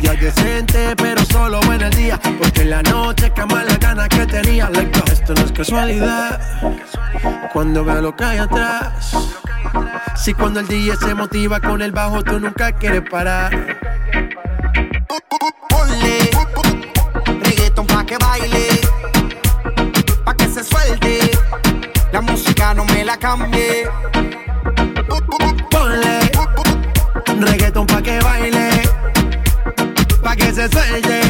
Ella 0.00 0.14
decente, 0.14 0.94
pero 0.96 1.24
solo 1.24 1.60
en 1.72 1.82
el 1.82 1.90
día. 1.90 2.20
Porque 2.38 2.62
en 2.62 2.70
la 2.70 2.82
noche 2.82 3.32
cama 3.32 3.64
la 3.64 3.76
gana 3.76 4.08
que 4.08 4.26
tenía. 4.26 4.70
Esto 5.10 5.34
no 5.34 5.40
es 5.42 5.52
casualidad. 5.52 6.40
Cuando 7.52 7.84
veo 7.84 8.00
lo 8.02 8.14
que 8.14 8.24
hay 8.24 8.38
atrás. 8.38 9.12
Si 10.16 10.32
cuando 10.34 10.60
el 10.60 10.68
día 10.68 10.94
se 10.96 11.14
motiva 11.14 11.60
con 11.60 11.82
el 11.82 11.90
bajo, 11.90 12.22
tú 12.22 12.38
nunca 12.38 12.70
quieres 12.72 13.02
parar. 13.10 13.50
Ponle 15.68 16.30
reggaeton 17.42 17.86
pa' 17.86 18.04
que 18.04 18.16
baile, 18.18 18.80
pa' 20.24 20.34
que 20.34 20.46
se 20.48 20.62
suelte. 20.62 21.30
La 22.12 22.20
música 22.20 22.74
no 22.74 22.84
me 22.84 23.04
la 23.04 23.16
cambie. 23.16 23.88
Ponle 25.70 26.30
reggaeton 27.40 27.86
pa' 27.86 28.02
que 28.02 28.18
baile 28.20 28.77
se 30.58 30.68
suelte. 30.70 31.20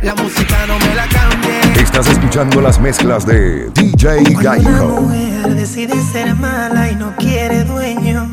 La 0.00 0.14
música 0.14 0.66
no 0.66 0.78
me 0.78 0.94
la 0.94 1.06
cambie. 1.08 1.82
Estás 1.82 2.08
escuchando 2.08 2.62
las 2.62 2.80
mezclas 2.80 3.26
de 3.26 3.68
DJ 3.74 4.22
Gaico. 4.40 4.70
Una 4.70 5.00
mujer 5.00 5.54
decide 5.54 5.94
ser 6.10 6.34
mala 6.34 6.90
y 6.90 6.96
no 6.96 7.14
quiere 7.16 7.64
dueño. 7.64 8.26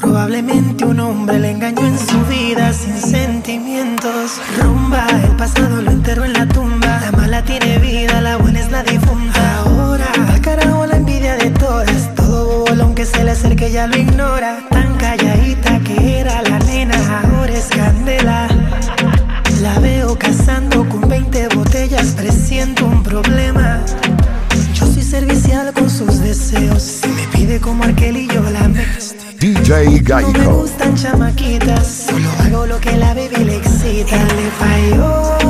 Probablemente 0.00 0.86
un 0.86 1.00
hombre 1.00 1.38
le 1.40 1.50
engañó 1.50 1.86
en 1.86 1.98
su 1.98 2.18
vida 2.24 2.72
sin 2.72 2.96
sentimientos. 2.96 4.40
Rumba, 4.62 5.06
el 5.22 5.36
pasado 5.36 5.82
lo 5.82 5.90
enterró 5.90 6.24
en 6.24 6.32
la 6.32 6.46
tumba. 6.46 6.98
La 7.00 7.12
mala 7.12 7.44
tiene 7.44 7.78
vida, 7.80 8.22
la 8.22 8.38
buena 8.38 8.60
es 8.60 8.70
la 8.70 8.82
difunta. 8.82 9.58
Ahora, 9.58 10.06
al 10.32 10.40
carajo 10.40 10.86
la 10.86 10.96
envidia 10.96 11.36
de 11.36 11.50
todas. 11.50 12.14
Todo 12.14 12.64
bobo, 12.64 12.82
aunque 12.82 13.04
se 13.04 13.22
le 13.24 13.32
acerque, 13.32 13.70
ya 13.70 13.88
lo 13.88 13.98
ignora. 13.98 14.60
Tan 14.70 14.96
callada 14.96 15.37
como 27.68 27.84
y 27.86 28.26
yo 28.28 28.40
la. 28.50 28.66
DJ 29.38 29.84
No 29.84 29.90
me 29.90 29.98
Gaico. 30.00 30.52
gustan 30.60 30.94
chamaquitas, 30.96 32.06
solo 32.08 32.30
hago 32.40 32.66
lo 32.66 32.80
que 32.80 32.96
la 32.96 33.12
baby 33.14 33.44
le 33.44 33.56
excita. 33.56 34.16
Él 34.16 34.28
le 34.36 34.50
falló 34.58 35.47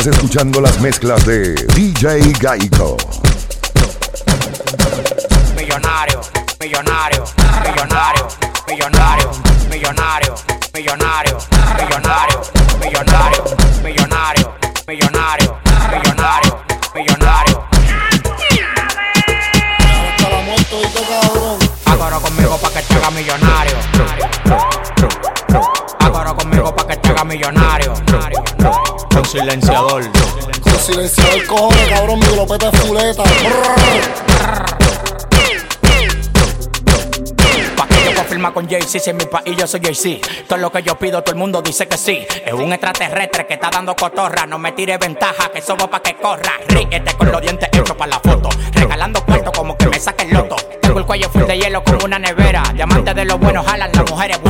Estás 0.00 0.16
escuchando 0.16 0.62
las 0.62 0.80
mezclas 0.80 1.26
de 1.26 1.52
DJ 1.74 2.32
Gaico. 2.40 2.96
Millonario, 5.54 6.22
millonario, 6.58 7.24
millonario, 7.62 8.28
millonario, 8.66 9.30
millonario, 9.68 10.34
millonario, 10.72 11.36
millonario, 11.76 12.40
millonario, 12.80 13.44
millonario, 13.84 14.54
millonario, 14.88 15.58
millonario, 15.92 16.58
millonario. 16.94 17.64
Agora 21.84 22.18
conmigo 22.20 22.56
pa' 22.56 22.70
que 22.70 22.80
te 22.80 22.94
haga 22.94 23.10
millonario. 23.10 23.76
Agora 25.98 26.32
conmigo 26.32 26.74
pa' 26.74 26.86
que 26.86 26.96
te 26.96 27.08
haga 27.10 27.24
millonario. 27.24 27.92
Con 29.10 29.24
silenciador. 29.24 29.89
Silenciador 30.90 31.46
cojones, 31.46 31.88
cabrón, 31.88 32.18
mi 32.18 32.26
es 32.26 32.80
fuleta. 32.80 33.22
Pa' 37.76 37.86
que 37.86 38.40
yo 38.40 38.52
con 38.52 38.68
Jay-Z, 38.68 38.98
si 38.98 39.10
en 39.10 39.16
mi 39.16 39.24
país 39.26 39.56
yo 39.56 39.68
soy 39.68 39.80
Jay-Z. 39.80 40.28
Todo 40.48 40.58
lo 40.58 40.72
que 40.72 40.82
yo 40.82 40.98
pido, 40.98 41.22
todo 41.22 41.32
el 41.32 41.38
mundo 41.38 41.62
dice 41.62 41.86
que 41.86 41.96
sí. 41.96 42.26
Es 42.44 42.52
un 42.52 42.72
extraterrestre 42.72 43.46
que 43.46 43.54
está 43.54 43.70
dando 43.70 43.94
cotorra. 43.94 44.46
No 44.46 44.58
me 44.58 44.72
tire 44.72 44.98
ventaja, 44.98 45.52
que 45.52 45.62
somos 45.62 45.86
pa' 45.86 46.02
que 46.02 46.16
corra. 46.16 46.54
Ríete 46.66 47.14
con 47.16 47.30
los 47.30 47.40
dientes 47.40 47.68
hechos 47.72 47.96
para 47.96 48.10
la 48.10 48.18
foto. 48.18 48.48
Regalando 48.72 49.24
cuarto 49.24 49.52
como 49.52 49.76
que 49.76 49.86
me 49.86 50.00
saque 50.00 50.24
el 50.24 50.34
loto. 50.34 50.56
Tengo 50.82 50.98
el 50.98 51.06
cuello 51.06 51.30
full 51.30 51.44
de 51.44 51.56
hielo 51.56 51.84
como 51.84 52.04
una 52.04 52.18
nevera. 52.18 52.64
Diamantes 52.74 53.14
de 53.14 53.24
los 53.26 53.38
buenos 53.38 53.64
jalan, 53.64 53.92
la 53.92 54.02
mujer 54.02 54.32
es 54.32 54.42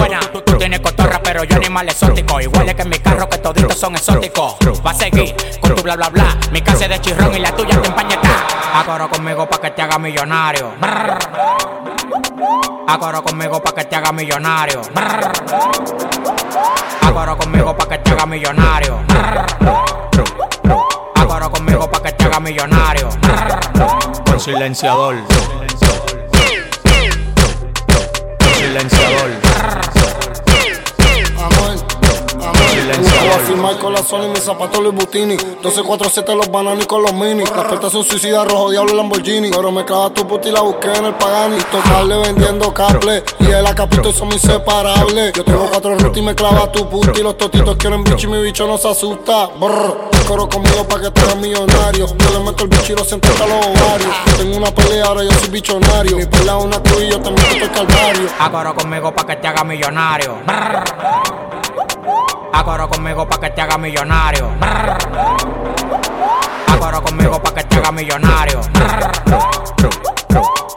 pero 1.41 1.53
yo 1.53 1.57
animal 1.57 1.88
exótico. 1.88 2.41
Igual 2.41 2.68
es 2.68 2.74
que 2.74 2.84
mi 2.84 2.99
carro 2.99 3.28
que 3.28 3.38
toditos 3.38 3.78
son 3.78 3.95
exóticos. 3.95 4.57
Va 4.84 4.91
a 4.91 4.95
seguir 4.95 5.34
con 5.61 5.74
tu 5.74 5.82
bla 5.82 5.97
bla 5.97 6.11
bla. 6.11 6.36
Mi 6.53 6.61
casa 6.61 6.84
es 6.84 6.91
de 6.91 7.01
chirrón 7.01 7.34
y 7.34 7.38
la 7.38 7.55
tuya 7.55 7.80
te 7.80 7.88
empañeta. 7.88 8.47
Agora 8.74 9.09
conmigo 9.09 9.49
pa' 9.49 9.61
que 9.61 9.70
te 9.70 9.82
haga 9.82 9.99
millonario. 9.99 10.72
Agora 12.86 13.22
conmigo 13.22 13.62
pa' 13.62 13.72
que 13.72 13.84
te 13.84 13.97
haga 13.97 14.12
millonario. 14.12 14.82
Agora 17.03 17.36
conmigo 17.36 17.76
pa' 17.76 17.88
que 17.88 17.99
te 17.99 18.11
haga 18.11 18.26
millonario. 18.26 19.01
Agora 21.14 21.49
conmigo 21.49 21.91
pa' 21.91 22.03
que 22.03 22.12
te 22.12 22.24
haga 22.24 22.41
millonario. 22.41 23.09
Con 24.26 24.41
silenciador. 24.41 25.16
Con 28.38 28.55
silenciador. 28.55 29.50
Zona 34.03 34.27
y 34.27 34.29
mis 34.29 34.43
zapatos 34.43 34.81
Louis 34.81 34.95
Butini. 34.95 35.37
1247 35.37 36.35
los 36.35 36.51
bananos 36.51 36.87
con 36.87 37.03
los 37.03 37.13
mini. 37.13 37.45
Las 37.45 37.65
puertas 37.67 37.93
son 37.93 38.05
suicidas, 38.05 38.47
rojo 38.47 38.71
diablo 38.71 38.95
Lamborghini. 38.95 39.51
Pero 39.51 39.73
me 39.73 39.85
clava 39.85 40.11
tu 40.11 40.27
puta 40.27 40.49
y 40.49 40.53
la 40.53 40.61
busqué 40.61 40.93
en 40.93 41.05
el 41.05 41.15
Pagani. 41.15 41.59
Tocarle 41.71 42.17
vendiendo 42.19 42.73
cable. 42.73 43.23
Y 43.41 43.47
el 43.47 43.67
acapito 43.67 44.13
son 44.13 44.33
inseparables. 44.33 45.33
Yo 45.33 45.45
tengo 45.45 45.67
cuatro 45.71 45.97
rutas 45.97 46.17
y 46.17 46.23
me 46.23 46.35
clava 46.35 46.71
tu 46.73 46.89
puta. 46.89 47.13
Y 47.19 47.23
los 47.23 47.37
totitos 47.37 47.77
quieren 47.77 48.05
bicho 48.05 48.29
y 48.29 48.31
mi 48.31 48.43
bicho 48.43 48.67
no 48.67 48.79
se 48.79 48.89
asusta. 48.89 49.49
Brr. 49.59 50.11
Coro 50.27 50.49
conmigo 50.49 50.87
pa' 50.87 51.01
que 51.01 51.11
te 51.11 51.21
hagas 51.23 51.37
millonario. 51.37 52.07
Yo 52.07 52.31
le 52.31 52.45
meto 52.45 52.65
el 52.65 52.71
bicho 52.71 52.93
y 52.93 52.97
lo 52.97 53.05
siento 53.05 53.29
hasta 53.29 53.47
los 53.47 53.67
ovarios. 53.67 54.15
Yo 54.27 54.37
tengo 54.37 54.57
una 54.57 54.71
pelea, 54.73 55.07
ahora 55.07 55.25
yo 55.25 55.33
soy 55.33 55.49
bichonario. 55.49 56.17
Mi 56.17 56.27
pelea 56.27 56.57
es 56.59 56.65
una 56.65 56.81
cruz 56.83 57.03
y 57.03 57.11
yo 57.11 57.21
te 57.21 57.31
meto 57.31 57.65
el 57.65 57.71
calvario. 57.71 58.29
Acoro 58.39 58.75
conmigo 58.75 59.13
pa' 59.13 59.27
que 59.27 59.37
te 59.37 59.49
haga 59.49 59.65
millonario. 59.65 60.37
Brr. 60.47 61.70
Acoro 62.53 62.89
conmigo 62.89 63.27
pa' 63.29 63.39
que 63.41 63.51
te 63.51 63.61
haga 63.61 63.79
millonario. 63.79 64.51
Acoro 66.67 67.03
conmigo 67.03 67.43
pa' 67.43 67.55
que 67.55 67.65
te 67.65 67.77
haga 67.77 67.93
millonario. 67.93 68.61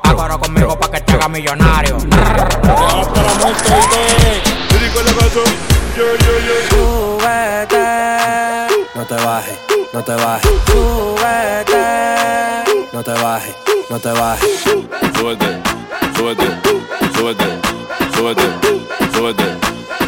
Acoro 0.04 0.40
conmigo 0.40 0.78
pa' 0.80 0.92
que 0.92 1.02
te 1.02 1.14
haga 1.14 1.28
millonario. 1.28 1.98
Súbete, 6.70 7.86
no 8.96 9.06
te 9.06 9.16
bajes, 9.16 9.60
no 9.94 10.04
te 10.04 10.16
bajes. 10.16 10.52
Súbete, 10.66 11.84
no 12.92 13.04
te 13.04 13.14
bajes, 13.14 13.56
no 13.90 14.00
te 14.00 14.12
bajes. 14.12 14.64
Súbete, 15.16 15.62
súbete, 16.16 16.48
súbete, 17.16 17.46
súbete, 18.16 18.44
súbete, 19.14 19.73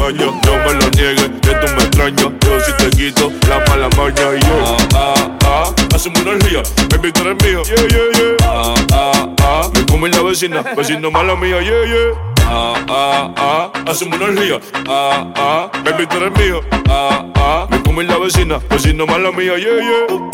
baña. 0.00 0.26
No 0.46 0.52
me 0.64 0.72
lo 0.80 0.90
niegues, 0.90 1.30
que 1.42 1.54
tú 1.60 1.66
me 1.76 1.82
extrañas. 1.82 2.32
Yo 2.40 2.60
si 2.60 2.72
te 2.72 2.90
quito 2.90 3.32
la 3.48 3.58
mala 3.68 3.88
maña 3.96 4.34
y 4.36 4.40
yo. 4.40 4.56
Ah, 4.64 4.76
ah, 4.94 5.38
ah. 5.44 5.74
Hacemos 5.94 6.20
una 6.22 6.32
energía, 6.32 6.62
baby, 6.90 7.12
tú 7.12 7.20
eres 7.22 7.44
mío. 7.44 7.62
Yeah, 7.64 7.86
yeah, 7.88 8.08
yeah. 8.18 8.36
Ah, 8.42 8.74
ah, 8.92 9.28
ah. 9.42 9.70
Me 9.74 9.84
come 9.86 10.08
la 10.08 10.22
vecina, 10.22 10.62
vecino 10.76 11.10
mala 11.10 11.36
mía, 11.36 11.60
yeah, 11.60 11.84
yeah. 11.84 12.30
Ah, 12.52 12.74
ah, 12.88 13.34
ah, 13.36 13.72
hacemos 13.86 14.18
una 14.18 14.28
energía. 14.28 14.58
Ah, 14.88 15.26
ah, 15.36 15.70
baby, 15.84 16.06
tú 16.06 16.16
eres 16.16 16.32
mío. 16.38 16.60
Ah, 16.88 17.26
ah, 17.36 17.66
me 17.70 17.82
come 17.82 18.04
la 18.04 18.18
vecina, 18.18 18.58
vecino 18.70 19.06
mala 19.06 19.30
mía, 19.30 19.56
yeah, 19.58 19.76
yeah. 19.76 20.30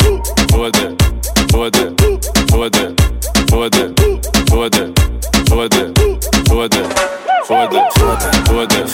Súbete, 0.49 0.95
súbete, 1.51 1.93
súbete, 2.49 2.93
súbete, 3.49 3.93
súbete, 4.49 4.93
súbete, 5.47 5.93
súbete, 6.47 6.81
for 7.47 7.65
the, 7.69 7.79
for 7.95 8.65
the, 8.65 8.87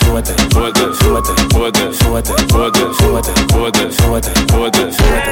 for 0.53 0.71
the, 0.71 1.33
for. 1.33 1.42
Súbete, 1.63 1.93
súbete, 1.93 2.33
súbete, 2.49 2.79
súbete, 2.99 3.31
súbete, 3.47 3.91
súbete, 3.93 4.31
súbete, 4.51 4.91
súbete. 4.91 5.31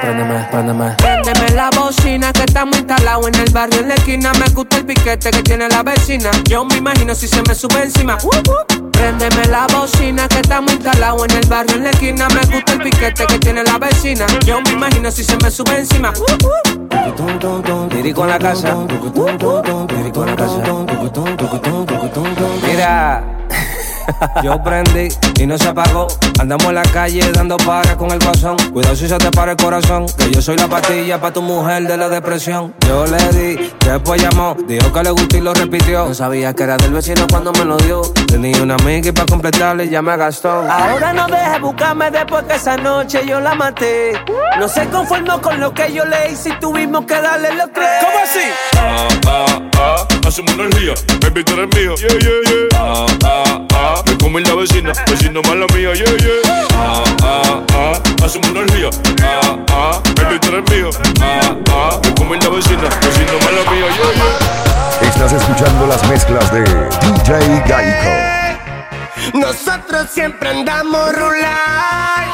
Préndeme, 0.00 0.46
préndeme. 0.50 0.94
Préndeme 0.96 1.48
la 1.54 1.70
bocina 1.70 2.32
que 2.32 2.42
estamos 2.42 2.76
instalados 2.76 3.28
en 3.28 3.34
el 3.36 3.50
barrio 3.50 3.80
en 3.80 3.88
la 3.88 3.94
esquina. 3.94 4.32
Me 4.34 4.48
gusta 4.50 4.76
el 4.76 4.84
piquete 4.84 5.30
que 5.30 5.42
tiene 5.42 5.68
la 5.68 5.82
vecina. 5.82 6.30
Yo 6.44 6.64
me 6.66 6.76
imagino 6.76 7.14
si 7.14 7.26
se 7.26 7.40
me 7.42 7.54
sube 7.54 7.82
encima. 7.82 8.18
Uh, 8.22 8.28
uh. 8.28 8.90
Préndeme 8.90 9.46
la 9.46 9.66
bocina 9.68 10.28
que 10.28 10.40
estamos 10.40 10.70
instalados 10.72 11.24
en 11.30 11.38
el 11.38 11.48
barrio 11.48 11.76
en 11.76 11.84
la 11.84 11.90
esquina. 11.90 12.28
Me 12.28 12.40
gusta 12.54 12.72
el 12.74 12.82
piquete 12.82 13.26
que 13.26 13.38
tiene 13.38 13.64
la 13.64 13.78
vecina. 13.78 14.26
Yo 14.44 14.60
me 14.60 14.70
imagino 14.72 15.10
si 15.10 15.24
se 15.24 15.36
me 15.38 15.50
sube 15.50 15.78
encima. 15.78 16.12
Uh, 16.18 17.88
Dirico 17.88 18.24
en 18.24 18.30
la 18.30 18.38
casa. 18.38 18.76
Dirico 19.88 20.24
en 20.24 20.26
la 20.26 20.36
casa. 20.36 20.62
Mira. 22.66 23.24
Yo 24.42 24.62
prendí 24.62 25.08
y 25.38 25.46
no 25.46 25.58
se 25.58 25.68
apagó. 25.68 26.08
Andamos 26.38 26.66
en 26.66 26.74
la 26.74 26.82
calle 26.82 27.32
dando 27.32 27.56
para 27.58 27.96
con 27.96 28.10
el 28.10 28.18
guasón. 28.18 28.56
Cuidado 28.72 28.96
si 28.96 29.08
se 29.08 29.16
te 29.18 29.30
para 29.30 29.52
el 29.52 29.56
corazón. 29.56 30.06
Que 30.18 30.30
yo 30.30 30.42
soy 30.42 30.56
la 30.56 30.68
pastilla 30.68 31.20
para 31.20 31.32
tu 31.32 31.42
mujer 31.42 31.86
de 31.86 31.96
la 31.96 32.08
depresión. 32.08 32.74
Yo 32.86 33.06
le 33.06 33.28
di, 33.32 33.72
después 33.84 34.22
llamó. 34.22 34.56
Dijo 34.66 34.92
que 34.92 35.02
le 35.02 35.10
gustó 35.10 35.36
y 35.36 35.40
lo 35.40 35.54
repitió. 35.54 36.06
No 36.06 36.14
sabía 36.14 36.54
que 36.54 36.62
era 36.62 36.76
del 36.76 36.92
vecino 36.92 37.26
cuando 37.30 37.52
me 37.52 37.64
lo 37.64 37.76
dio. 37.78 38.02
Tenía 38.26 38.62
una 38.62 38.74
amiga 38.74 39.08
y 39.08 39.12
para 39.12 39.26
completarle 39.26 39.88
ya 39.88 40.02
me 40.02 40.16
gastó. 40.16 40.50
Ahora 40.70 41.12
no 41.12 41.26
dejes 41.26 41.60
buscarme 41.60 42.10
después 42.10 42.44
que 42.44 42.54
esa 42.54 42.76
noche 42.76 43.22
yo 43.26 43.40
la 43.40 43.54
maté. 43.54 44.12
No 44.58 44.68
se 44.68 44.86
conformó 44.88 45.40
con 45.40 45.60
lo 45.60 45.72
que 45.72 45.92
yo 45.92 46.04
le 46.04 46.30
hice 46.30 46.50
y 46.50 46.60
tuvimos 46.60 47.04
que 47.06 47.14
darle 47.14 47.54
los 47.54 47.72
tres. 47.72 47.88
¿Cómo 48.00 48.18
así? 48.22 48.40
Ah, 48.76 49.08
ah, 49.26 49.60
ah, 49.78 50.08
hacemos 50.26 50.54
una 50.54 50.64
energía, 50.64 50.94
baby, 51.20 51.44
tú 51.44 51.54
eres 51.54 51.76
mío. 51.76 51.94
Yeah, 51.96 52.18
yeah, 52.18 52.40
yeah. 52.46 52.68
Ah, 52.76 53.06
ah, 53.24 53.66
ah, 53.72 53.93
me 54.06 54.16
come 54.18 54.40
la 54.40 54.54
vecina, 54.54 54.92
vecino 55.06 55.40
mala 55.42 55.66
mía, 55.74 55.92
yeah, 55.94 56.16
yeah. 56.16 56.68
Ah, 56.74 57.04
ah, 57.22 57.62
ah, 57.74 58.24
hacemos 58.24 58.48
una 58.50 58.60
energía. 58.60 58.90
Ah, 59.22 59.58
ah, 59.70 60.00
baby, 60.16 60.38
tú 60.40 60.48
eres 60.48 60.70
mío. 60.70 60.90
Ah, 61.20 61.54
ah, 61.70 62.00
me 62.02 62.14
come 62.14 62.36
la 62.38 62.48
vecina, 62.48 62.88
vecino 63.00 63.32
mala 63.44 63.70
mía, 63.70 63.86
yeah, 63.96 64.12
yeah. 64.14 65.08
Estás 65.08 65.32
escuchando 65.32 65.86
las 65.86 66.08
mezclas 66.08 66.52
de 66.52 66.62
DJ 66.62 67.62
Gaico. 67.66 68.34
Nosotros 69.34 70.08
siempre 70.10 70.50
andamos 70.50 71.14
rular, 71.14 72.26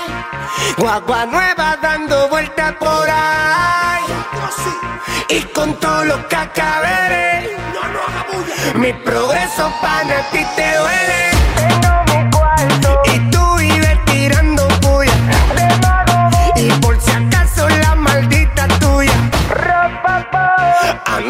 guagua 0.78 1.26
nueva 1.26 1.78
dando 1.82 2.28
vuelta 2.28 2.74
por 2.78 3.08
ahí. 3.08 4.04
Y 5.28 5.40
con 5.52 5.78
todo 5.78 6.04
lo 6.04 6.28
que 6.28 6.36
acabé, 6.36 7.56
mi 8.74 8.92
progreso 8.92 9.72
para 9.80 10.28
ti 10.30 10.44
te 10.56 10.76
duele. 10.76 11.39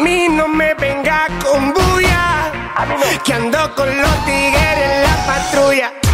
Mí 0.01 0.27
no 0.29 0.47
me 0.47 0.73
venga 0.73 1.27
con 1.43 1.73
bulla, 1.73 2.51
que 3.23 3.33
ando 3.33 3.75
con 3.75 3.87
los 4.01 4.25
tigres 4.25 4.77
en 4.77 5.03
la 5.03 5.25
patrulla. 5.27 6.10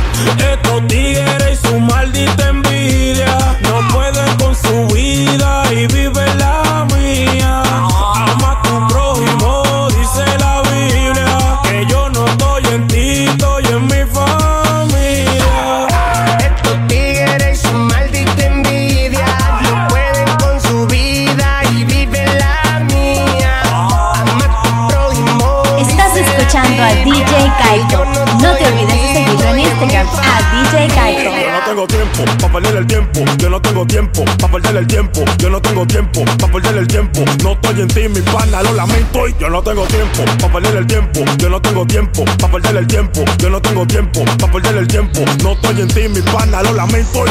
Instagram 29.77 30.07
a 30.07 30.41
DJ 30.51 30.87
Kaiko. 30.95 31.31
Yo 31.37 31.51
no 31.51 31.61
tengo 31.65 31.87
tiempo 31.87 32.25
para 32.39 32.53
perder 32.53 32.77
el 32.77 32.87
tiempo. 32.87 33.25
Yo 33.37 33.49
no 33.49 33.61
tengo 33.61 33.85
tiempo 33.85 34.25
para 34.25 34.51
perder 34.51 34.77
el 34.77 34.87
tiempo. 34.87 35.25
Yo 35.37 35.49
no 35.49 35.61
tengo 35.61 35.85
tiempo 35.85 36.25
para 36.25 36.51
perder 36.51 36.77
el 36.77 36.87
tiempo. 36.87 37.21
No 37.43 37.51
estoy 37.51 37.81
en 37.81 37.87
ti, 37.87 38.09
mi 38.09 38.21
pana, 38.21 38.63
lo 38.63 38.73
lamento. 38.73 39.27
Y 39.27 39.35
yo 39.39 39.49
no 39.49 39.61
tengo 39.61 39.85
tiempo 39.85 40.25
para 40.39 40.53
perder 40.53 40.77
el 40.77 40.87
tiempo. 40.87 41.19
Yo 41.37 41.49
no 41.49 41.61
tengo 41.61 41.85
tiempo 41.85 42.25
para 42.25 42.51
perder 42.53 42.77
el 42.77 42.87
tiempo. 42.87 43.23
Yo 43.37 43.49
no 43.49 43.61
tengo 43.61 43.85
tiempo 43.85 44.25
para 44.25 44.51
perder 44.51 44.77
el 44.77 44.87
tiempo. 44.87 45.21
No 45.43 45.51
estoy 45.51 45.81
en 45.81 45.87
ti, 45.89 46.07
mi 46.07 46.21
pana, 46.21 46.63
lo 46.63 46.73
lamento. 46.73 47.25
Y 47.25 47.29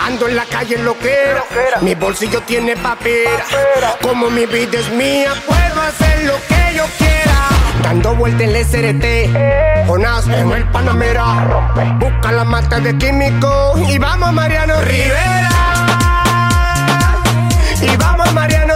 Ando 0.00 0.26
en 0.26 0.36
la 0.36 0.44
calle 0.46 0.76
en 0.76 0.84
lo 0.84 0.98
que 0.98 1.14
Mi 1.82 1.94
bolsillo 1.94 2.40
tiene 2.42 2.76
papera. 2.76 3.44
Como 4.02 4.30
mi 4.30 4.46
vida 4.46 4.78
es 4.78 4.90
mía, 4.90 5.34
puedo 5.46 5.82
hacer 5.82 6.24
lo 6.24 6.34
que 6.48 6.76
yo 6.76 6.84
quiera. 6.98 7.17
Dando 7.82 8.14
vuelta 8.14 8.44
en 8.44 8.54
el 8.54 8.64
SRT. 8.64 9.86
Jonas 9.86 10.26
en 10.28 10.52
el 10.52 10.64
Panamera. 10.70 11.68
Busca 11.98 12.32
la 12.32 12.44
mata 12.44 12.80
de 12.80 12.96
químico. 12.98 13.74
Y 13.88 13.98
vamos, 13.98 14.32
Mariano 14.32 14.80
Rivera. 14.82 15.48
Y 17.80 17.96
vamos, 17.96 18.32
Mariano 18.34 18.67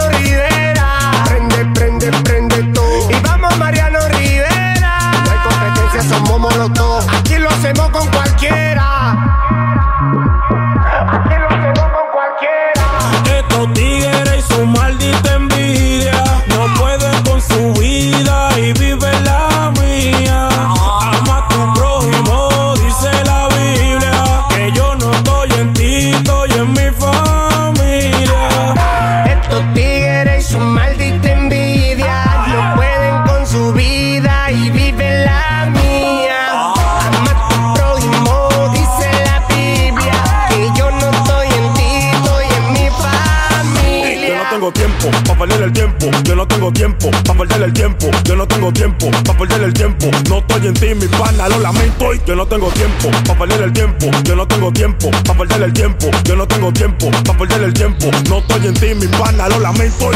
lo 51.49 51.59
lamento. 51.59 52.13
Y 52.13 52.21
yo 52.25 52.35
no 52.35 52.45
tengo 52.45 52.69
tiempo 52.71 53.09
para 53.25 53.39
perder 53.39 53.61
el 53.63 53.73
tiempo. 53.73 54.07
Yo 54.23 54.35
no 54.35 54.47
tengo 54.47 54.71
tiempo 54.71 55.11
para 55.25 55.39
perder 55.39 55.63
el 55.63 55.73
tiempo. 55.73 56.09
Yo 56.23 56.35
no 56.35 56.47
tengo 56.47 56.71
tiempo 56.71 57.11
para 57.25 57.37
perder 57.37 57.63
el 57.63 57.73
tiempo. 57.73 58.09
No 58.29 58.39
estoy 58.39 58.67
en 58.67 58.73
ti, 58.73 58.93
mi 58.95 59.07
pana, 59.07 59.49
lo 59.49 59.59
lamento. 59.59 60.11
Y 60.11 60.15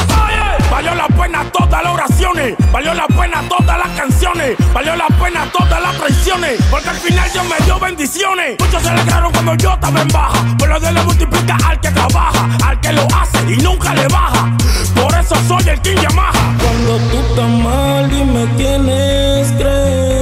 Valió 0.69 0.93
la 0.93 1.07
pena 1.07 1.45
todas 1.51 1.81
las 1.81 1.93
oraciones, 1.93 2.55
valió 2.71 2.93
la 2.93 3.07
pena 3.07 3.41
todas 3.47 3.77
las 3.77 3.89
canciones, 3.97 4.55
valió 4.73 4.95
la 4.95 5.07
pena 5.07 5.49
todas 5.51 5.81
las 5.81 5.95
traiciones, 5.97 6.61
porque 6.69 6.89
al 6.89 6.97
final 6.97 7.31
Dios 7.31 7.45
me 7.45 7.65
dio 7.65 7.79
bendiciones. 7.79 8.57
Muchos 8.59 8.83
se 8.83 8.89
alegraron 8.89 9.31
cuando 9.31 9.55
yo 9.55 9.73
estaba 9.73 10.01
en 10.01 10.07
baja, 10.09 10.55
pero 10.59 10.79
Dios 10.79 10.93
le 10.93 11.03
multiplica 11.03 11.57
al 11.65 11.79
que 11.79 11.89
trabaja, 11.89 12.49
al 12.65 12.79
que 12.81 12.91
lo 12.91 13.07
hace 13.15 13.53
y 13.53 13.57
nunca 13.57 13.93
le 13.95 14.07
baja. 14.07 14.55
Por 14.93 15.13
eso 15.15 15.35
soy 15.47 15.69
el 15.69 15.81
King 15.81 15.97
Yamaha. 16.01 16.53
Cuando 16.61 16.97
tú 17.09 17.17
estás 17.17 17.49
mal, 17.49 18.09
dime 18.09 18.47
quiénes 18.57 19.51
creen. 19.53 20.16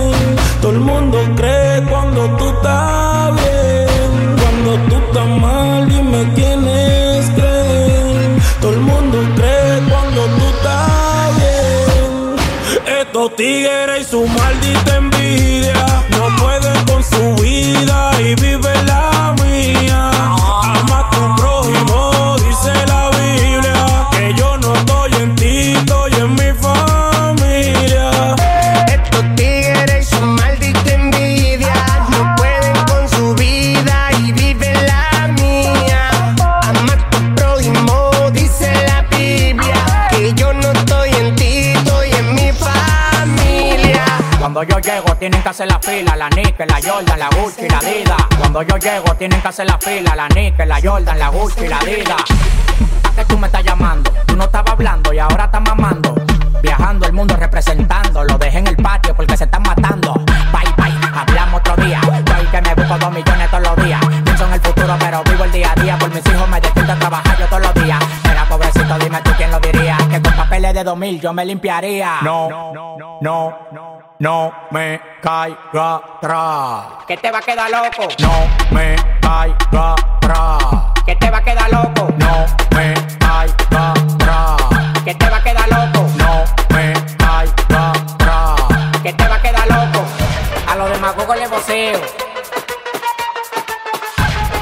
Todo 0.66 0.74
el 0.74 0.80
mundo 0.80 1.20
cree 1.36 1.84
cuando 1.84 2.26
tú 2.38 2.50
estás 2.50 3.36
bien. 3.36 4.36
Cuando 4.42 4.80
tú 4.90 4.96
estás 4.96 5.28
mal, 5.40 5.88
dime 5.88 6.34
quiénes 6.34 7.30
creen. 7.36 8.42
Todo 8.60 8.72
el 8.72 8.80
mundo 8.80 9.20
cree 9.36 9.80
cuando 9.88 10.26
tú 10.26 10.46
estás 10.56 11.38
bien. 11.38 13.00
Estos 13.00 13.36
tigres 13.36 14.02
y 14.02 14.04
su 14.06 14.26
maldita 14.26 14.96
envidia 14.96 15.86
no 16.18 16.36
pueden 16.44 16.86
con 16.86 17.04
su 17.04 17.44
vida 17.44 18.12
y 18.20 18.34
vive 18.34 18.74
la 18.88 19.15
tienen 45.26 45.42
que 45.42 45.50
hacer 45.50 45.68
la 45.68 45.80
fila, 45.80 46.16
la 46.16 46.30
Nike, 46.30 46.68
la 46.68 46.76
Jordan, 46.76 47.18
la 47.18 47.30
Gucci, 47.30 47.68
la 47.68 47.80
Adidas. 47.80 48.22
Cuando 48.38 48.62
yo 48.62 48.78
llego 48.78 49.16
tienen 49.16 49.42
que 49.42 49.48
hacer 49.48 49.66
la 49.66 49.80
fila, 49.80 50.16
la 50.16 50.28
Nike, 50.28 50.68
la 50.68 50.80
Jordan, 50.80 51.18
la 51.18 51.30
Gucci, 51.30 51.68
la 51.68 51.80
Adidas. 51.80 52.22
¿A 53.04 53.16
qué 53.16 53.26
tú 53.26 53.36
me 53.36 53.48
estás 53.48 53.64
llamando? 53.64 54.12
Tú 54.28 54.36
no 54.36 54.44
estabas 54.44 54.74
hablando 54.74 55.12
y 55.12 55.18
ahora 55.18 55.46
estás 55.46 55.62
mamando. 55.62 56.14
Viajando 56.62 57.08
el 57.08 57.14
mundo 57.14 57.36
representando, 57.38 58.24
lo 58.24 58.38
dejé 58.38 58.60
en 58.60 58.68
el 58.68 58.76
patio 58.76 59.16
porque 59.16 59.36
se 59.36 59.46
están 59.46 59.64
matando. 59.64 60.14
Bye 60.14 60.72
bye, 60.78 60.94
hablamos 61.16 61.60
otro 61.62 61.76
día. 61.84 62.00
Yo 62.04 62.36
el 62.36 62.48
que 62.52 62.62
me 62.62 62.76
busco 62.76 62.98
dos 63.00 63.12
millones 63.12 63.50
todos 63.50 63.64
los 63.64 63.84
días. 63.84 64.02
Pienso 64.24 64.46
en 64.46 64.54
el 64.54 64.62
futuro, 64.62 64.96
pero 65.00 65.24
vivo 65.24 65.44
el 65.44 65.52
día 65.52 65.72
a 65.76 65.82
día. 65.82 65.98
Por 65.98 66.14
mis 66.14 66.24
hijos 66.28 66.48
me 66.48 66.62
despierto 66.62 66.92
a 66.92 66.96
trabajar 66.98 67.40
yo 67.40 67.48
todos 67.48 67.64
los 67.64 67.74
días. 67.84 68.00
Mira, 68.28 68.46
pobrecito, 68.48 69.00
dime 69.00 69.20
tú 69.24 69.32
quién 69.36 69.50
lo 69.50 69.60
diría. 69.60 69.98
Que 70.08 70.22
con 70.22 70.36
papeles 70.36 70.76
de 70.76 70.84
2000 70.84 71.20
yo 71.20 71.34
me 71.34 71.44
limpiaría. 71.46 72.20
No, 72.22 72.48
no, 72.48 72.74
no, 73.22 73.58
no 73.72 73.95
me 74.72 75.00
caiga 75.22 75.98
atrás. 75.98 77.06
Que 77.08 77.16
te 77.16 77.32
va 77.32 77.38
a 77.38 77.42
quedar 77.42 77.70
loco. 77.70 78.08
No 78.20 78.48
me 78.72 78.96
caiga 79.22 79.94
atrás. 79.94 80.58
Que 81.06 81.16
te 81.16 81.30
va 81.30 81.38
a 81.38 81.44
quedar 81.44 81.72
loco. 81.72 82.12
No 82.18 82.46
me 82.76 82.94
caiga 83.20 83.92
atrás. 83.92 84.62
Que 85.04 85.14
te 85.14 85.30
va 85.30 85.38
a 85.38 85.44
quedar 85.44 85.68
loco. 85.70 86.10
No 86.18 86.44
me 86.76 86.94
caiga 87.18 87.92
atrás. 87.92 88.62
Que 89.04 89.14
te 89.14 89.28
va 89.28 89.36
a 89.36 89.42
quedar 89.42 89.68
loco. 89.68 90.04
A 90.72 90.76
los 90.76 90.90
demagogos 90.90 91.38
le 91.38 91.48
voceo. 91.48 92.02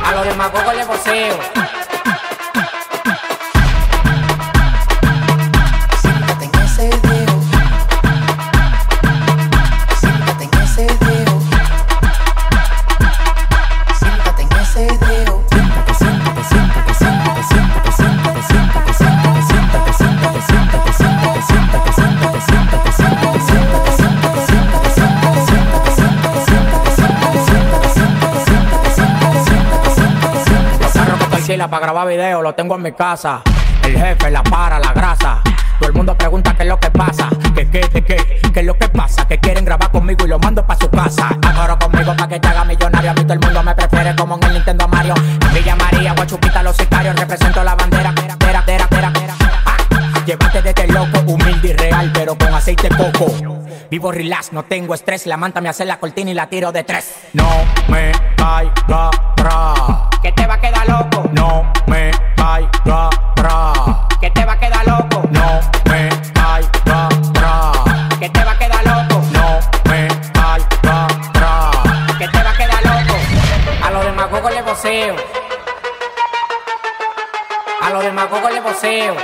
A 0.06 0.12
los 0.12 0.26
demagogos 0.26 0.76
le 0.76 0.84
voceo. 0.84 1.40
Que 31.64 31.70
para 31.70 31.86
grabar 31.86 32.08
video 32.08 32.42
lo 32.42 32.54
tengo 32.54 32.76
en 32.76 32.82
mi 32.82 32.92
casa. 32.92 33.42
El 33.84 33.98
jefe, 33.98 34.30
la 34.30 34.44
para, 34.44 34.80
la 34.80 34.92
grasa. 34.92 35.42
Todo 35.80 35.90
el 35.90 35.96
mundo 35.96 36.16
pregunta 36.18 36.54
qué 36.56 36.64
es 36.64 36.70
lo 36.70 36.78
que 36.78 36.92
pasa. 36.92 37.30
¿Qué, 37.56 37.70
qué, 37.70 37.82
qué, 37.82 38.04
qué? 38.04 38.42
¿Qué 38.54 38.60
es 38.60 38.66
lo 38.66 38.78
que 38.78 38.90
pasa? 38.90 39.26
Que 39.28 39.38
quieren 39.38 39.64
grabar 39.64 39.90
conmigo 39.92 40.26
y 40.26 40.28
lo 40.28 40.40
mando 40.40 40.66
para 40.66 40.80
su 40.80 40.90
casa. 40.90 41.30
Agora 41.42 41.78
conmigo 41.80 42.14
para 42.16 42.28
que 42.28 42.40
te 42.40 42.48
haga 42.50 42.66
millonario. 42.66 43.12
A 43.12 43.14
mí 43.14 43.22
todo 43.22 43.34
el 43.34 43.40
mundo 43.40 43.64
me 43.64 43.76
prefiere 43.76 44.16
como 44.16 44.36
en 44.36 44.44
el 44.44 44.54
Nintendo 44.54 44.88
Mario. 44.90 45.14
En 45.16 45.54
Villa 45.54 45.76
María, 45.76 46.14
Guachupita, 46.14 46.64
los 46.64 46.76
sicarios. 46.76 47.16
Represento 47.16 47.64
la 47.64 47.76
bandera. 47.76 48.14
Pera, 48.14 48.36
pera, 48.38 48.66
pera, 48.66 48.88
pera, 48.88 49.14
pera. 49.14 49.36
Ah, 49.66 49.78
Llévate 50.26 50.62
de 50.62 50.70
este 50.70 50.88
loco, 50.88 51.20
humilde 51.28 51.70
y 51.70 51.74
real, 51.74 52.12
pero 52.14 52.38
con 52.38 52.54
aceite 52.54 52.90
coco. 52.90 53.63
Vivo 53.94 54.12
relax, 54.12 54.52
no 54.54 54.64
tengo 54.64 54.96
estrés. 54.96 55.28
La 55.28 55.38
manta 55.38 55.62
me 55.62 55.70
hace 55.70 55.86
la 55.86 56.00
cortina 56.00 56.32
y 56.32 56.34
la 56.34 56.50
tiro 56.50 56.72
de 56.72 56.84
tres. 56.84 57.14
No 57.34 57.48
me 57.88 58.12
caiga 58.36 59.10
atrás. 59.10 60.10
Que 60.24 60.32
te 60.32 60.48
va 60.48 60.56
a 60.56 60.60
quedar 60.60 60.90
loco. 60.90 61.30
No 61.32 61.72
me 61.86 62.10
caiga 62.36 63.10
atrás. 63.10 63.78
Que 64.20 64.32
te 64.32 64.46
va 64.46 64.54
a 64.54 64.58
quedar 64.60 64.88
loco. 64.88 65.22
No 65.30 65.62
me 65.92 66.10
caiga 66.34 67.06
atrás. 67.06 68.18
Que 68.20 68.30
te 68.30 68.44
va 68.44 68.52
a 68.54 68.58
quedar 68.58 68.84
loco. 68.84 69.22
No 69.32 69.60
me 69.88 70.08
caiga 70.34 71.06
atrás. 71.06 72.18
Que 72.18 72.28
te 72.30 72.44
va 72.44 72.50
a 72.50 72.58
quedar 72.58 72.84
loco. 72.84 73.16
A 73.84 73.92
los 73.92 74.06
demagogos 74.06 74.54
le 74.56 74.62
voceo. 74.64 75.16
A 77.80 77.90
los 77.92 78.04
demagogos 78.04 78.54
le 78.54 78.60
voceo. 78.60 79.16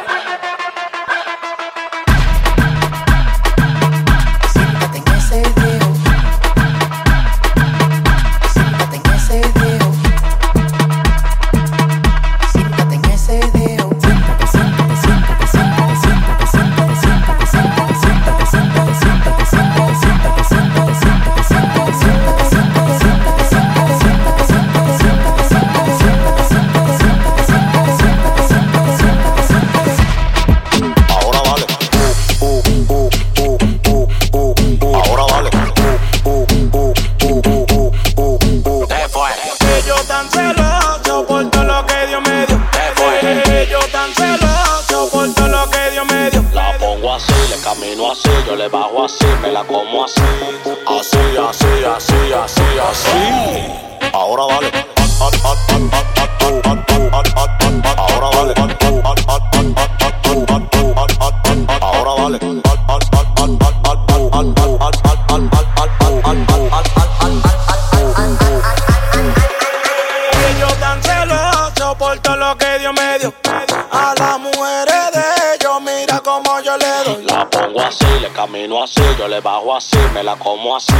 Le 79.29 79.41
bajo 79.41 79.75
así, 79.75 79.97
me 80.13 80.23
la 80.23 80.35
como 80.35 80.75
así. 80.75 80.93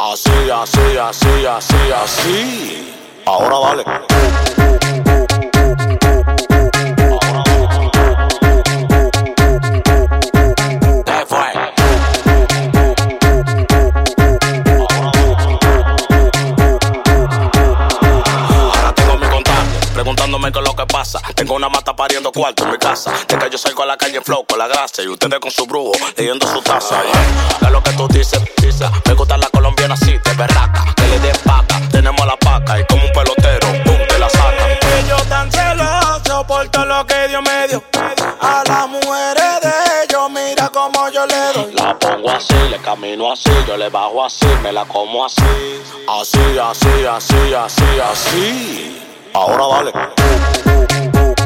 Así, 0.00 0.50
así, 0.50 0.98
así, 0.98 1.46
así, 1.46 1.76
así. 1.92 2.94
Ahora 3.24 3.58
dale. 3.60 4.49
Tengo 21.40 21.54
una 21.54 21.70
mata 21.70 21.96
pariendo 21.96 22.30
cuarto 22.32 22.64
en 22.64 22.72
mi 22.72 22.76
casa. 22.76 23.10
De 23.26 23.38
que 23.38 23.48
yo 23.48 23.56
salgo 23.56 23.82
a 23.82 23.86
la 23.86 23.96
calle 23.96 24.18
en 24.18 24.22
flow 24.22 24.44
con 24.44 24.58
la 24.58 24.68
grasa 24.68 25.00
y 25.00 25.08
ustedes 25.08 25.40
con 25.40 25.50
su 25.50 25.64
brujo 25.64 25.92
leyendo 26.14 26.46
su 26.46 26.60
taza. 26.60 27.02
Yeah. 27.02 27.58
¿Qué 27.58 27.64
es 27.64 27.72
lo 27.72 27.82
que 27.82 27.92
tú 27.92 28.08
dices? 28.08 28.42
Dices, 28.58 28.90
me 29.06 29.14
gusta 29.14 29.38
la 29.38 29.48
colombiana 29.48 29.94
así, 29.94 30.18
de 30.18 30.34
berraca. 30.34 30.84
Que 30.94 31.06
le 31.06 31.18
den 31.18 31.36
paca, 31.42 31.80
tenemos 31.90 32.26
la 32.26 32.36
paca 32.36 32.78
y 32.78 32.84
como 32.84 33.06
un 33.06 33.12
pelotero, 33.12 33.68
pum, 33.84 33.96
te 34.06 34.18
la 34.18 34.28
saca. 34.28 34.68
Ellos 34.98 35.26
tan 35.30 35.50
celosos 35.50 36.44
por 36.44 36.68
todo 36.68 36.84
lo 36.84 37.06
que 37.06 37.28
Dios 37.28 37.42
me 37.42 37.68
dio. 37.68 37.82
A 38.42 38.62
las 38.66 38.88
mujeres 38.90 39.60
de 39.62 40.04
ellos, 40.04 40.30
mira 40.30 40.68
como 40.68 41.08
yo 41.08 41.24
le 41.24 41.52
doy. 41.54 41.72
La 41.72 41.98
pongo 41.98 42.32
así, 42.32 42.68
le 42.68 42.76
camino 42.82 43.32
así, 43.32 43.50
yo 43.66 43.78
le 43.78 43.88
bajo 43.88 44.26
así, 44.26 44.44
me 44.62 44.72
la 44.72 44.84
como 44.84 45.24
así. 45.24 45.40
Así, 46.06 46.58
así, 46.58 47.06
así, 47.06 47.54
así, 47.54 47.84
así. 48.12 49.09
Ahora 49.32 49.92
dale. 49.92 51.39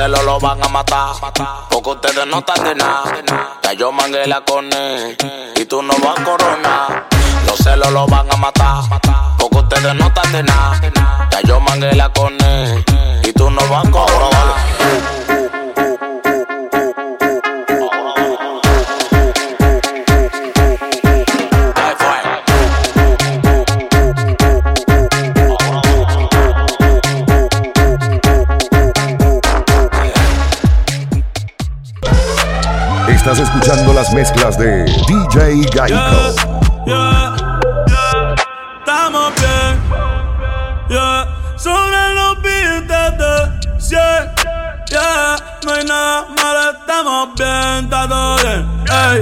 Los 0.00 0.06
celos 0.08 0.24
lo 0.24 0.40
van 0.40 0.64
a 0.64 0.68
matar, 0.68 1.14
porque 1.68 1.90
ustedes 1.90 2.26
no 2.26 2.38
están 2.38 2.64
de 2.64 2.74
nada. 2.74 3.58
Ya 3.62 3.74
yo 3.74 3.92
mangué 3.92 4.26
la 4.26 4.40
cone 4.40 5.14
y 5.56 5.64
tú 5.66 5.82
no 5.82 5.92
vas 6.02 6.18
a 6.18 6.24
coronar. 6.24 7.06
Los 7.44 7.58
celos 7.58 7.92
lo 7.92 8.06
van 8.06 8.26
a 8.32 8.36
matar, 8.36 8.82
porque 9.38 9.58
ustedes 9.58 9.94
no 9.94 10.06
están 10.06 10.32
de 10.32 10.42
nada. 10.42 11.28
Ya 11.30 11.42
yo 11.42 11.60
mangué 11.60 11.94
la 11.94 12.08
cone 12.08 12.82
y 13.24 13.32
tú 13.34 13.50
no 13.50 13.60
vas 13.68 13.86
a 13.86 13.90
coronar. 13.90 15.19
Estás 33.10 33.40
escuchando 33.40 33.92
las 33.92 34.12
mezclas 34.12 34.56
de 34.56 34.84
DJ 34.84 35.66
Gaico. 35.74 35.94
Yeah, 36.86 37.36
yeah, 37.86 38.34
estamos 38.78 39.32
bien. 39.34 39.80
Yeah, 40.88 41.26
sobre 41.56 42.14
los 42.14 42.40
beats 42.40 43.18
de 43.18 43.80
100. 43.80 44.00
Yeah, 44.90 45.36
no 45.64 45.72
hay 45.72 45.84
nada 45.84 46.26
malo, 46.40 46.70
estamos 46.70 47.34
bien, 47.36 47.84
está 47.84 48.08
todo 48.08 48.36
bien. 48.36 48.84
Ey, 48.88 49.20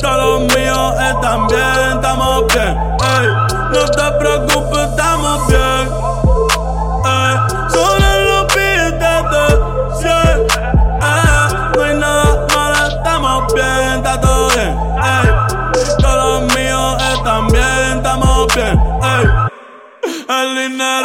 todos 0.00 0.40
los 0.40 0.56
míos 0.56 0.94
están 1.00 1.46
bien, 1.46 1.92
estamos 1.94 2.46
bien. 2.52 2.76
Ey, 3.02 3.26
no 3.72 3.84
te 3.86 4.06
preocupes, 4.18 4.88
estamos 4.90 5.48
bien. 5.48 5.81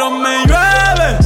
Me 0.06 0.46
llueve. 0.46 1.18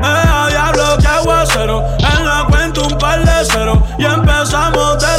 Me 0.00 0.08
da 0.08 0.48
diablo 0.48 0.98
que 0.98 1.06
aguacero. 1.06 1.84
En 1.98 2.26
la 2.26 2.44
cuenta 2.50 2.80
un 2.80 2.98
par 2.98 3.24
de 3.24 3.44
cero. 3.44 3.86
Y 3.98 4.04
empezamos 4.04 4.98
desde 4.98 5.11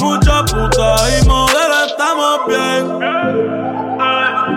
Mucha 0.00 0.44
puta 0.44 0.96
y 1.10 1.28
modelo, 1.28 1.84
estamos 1.86 2.40
bien. 2.48 2.82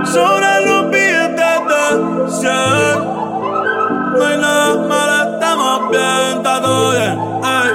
Sobre 0.05 0.65
los 0.65 0.89
billetes 0.89 1.59
de 1.67 1.83
100. 2.29 3.13
No 4.13 4.25
hay 4.25 4.37
nada 4.37 4.87
malo, 4.87 5.33
estamos 5.33 5.89
bien, 5.91 6.37
está 6.37 6.61
todo 6.61 6.91
bien. 6.91 7.19
Ey. 7.43 7.71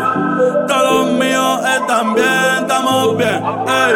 Todos 0.66 0.82
los 0.92 1.06
míos 1.12 1.60
están 1.78 2.14
bien, 2.14 2.58
estamos 2.60 3.16
bien. 3.18 3.42
Ey. 3.66 3.94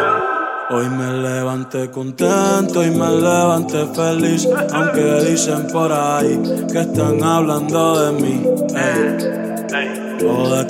Hoy 0.70 0.88
me 0.90 1.12
levanté 1.12 1.90
contento 1.90 2.84
y 2.84 2.90
me 2.90 3.08
levanté 3.10 3.86
feliz, 3.94 4.48
aunque 4.72 5.30
dicen 5.30 5.66
por 5.68 5.92
ahí 5.92 6.66
que 6.70 6.80
están 6.80 7.22
hablando 7.22 8.00
de 8.00 8.12
mí. 8.20 8.46
Ey. 8.74 9.42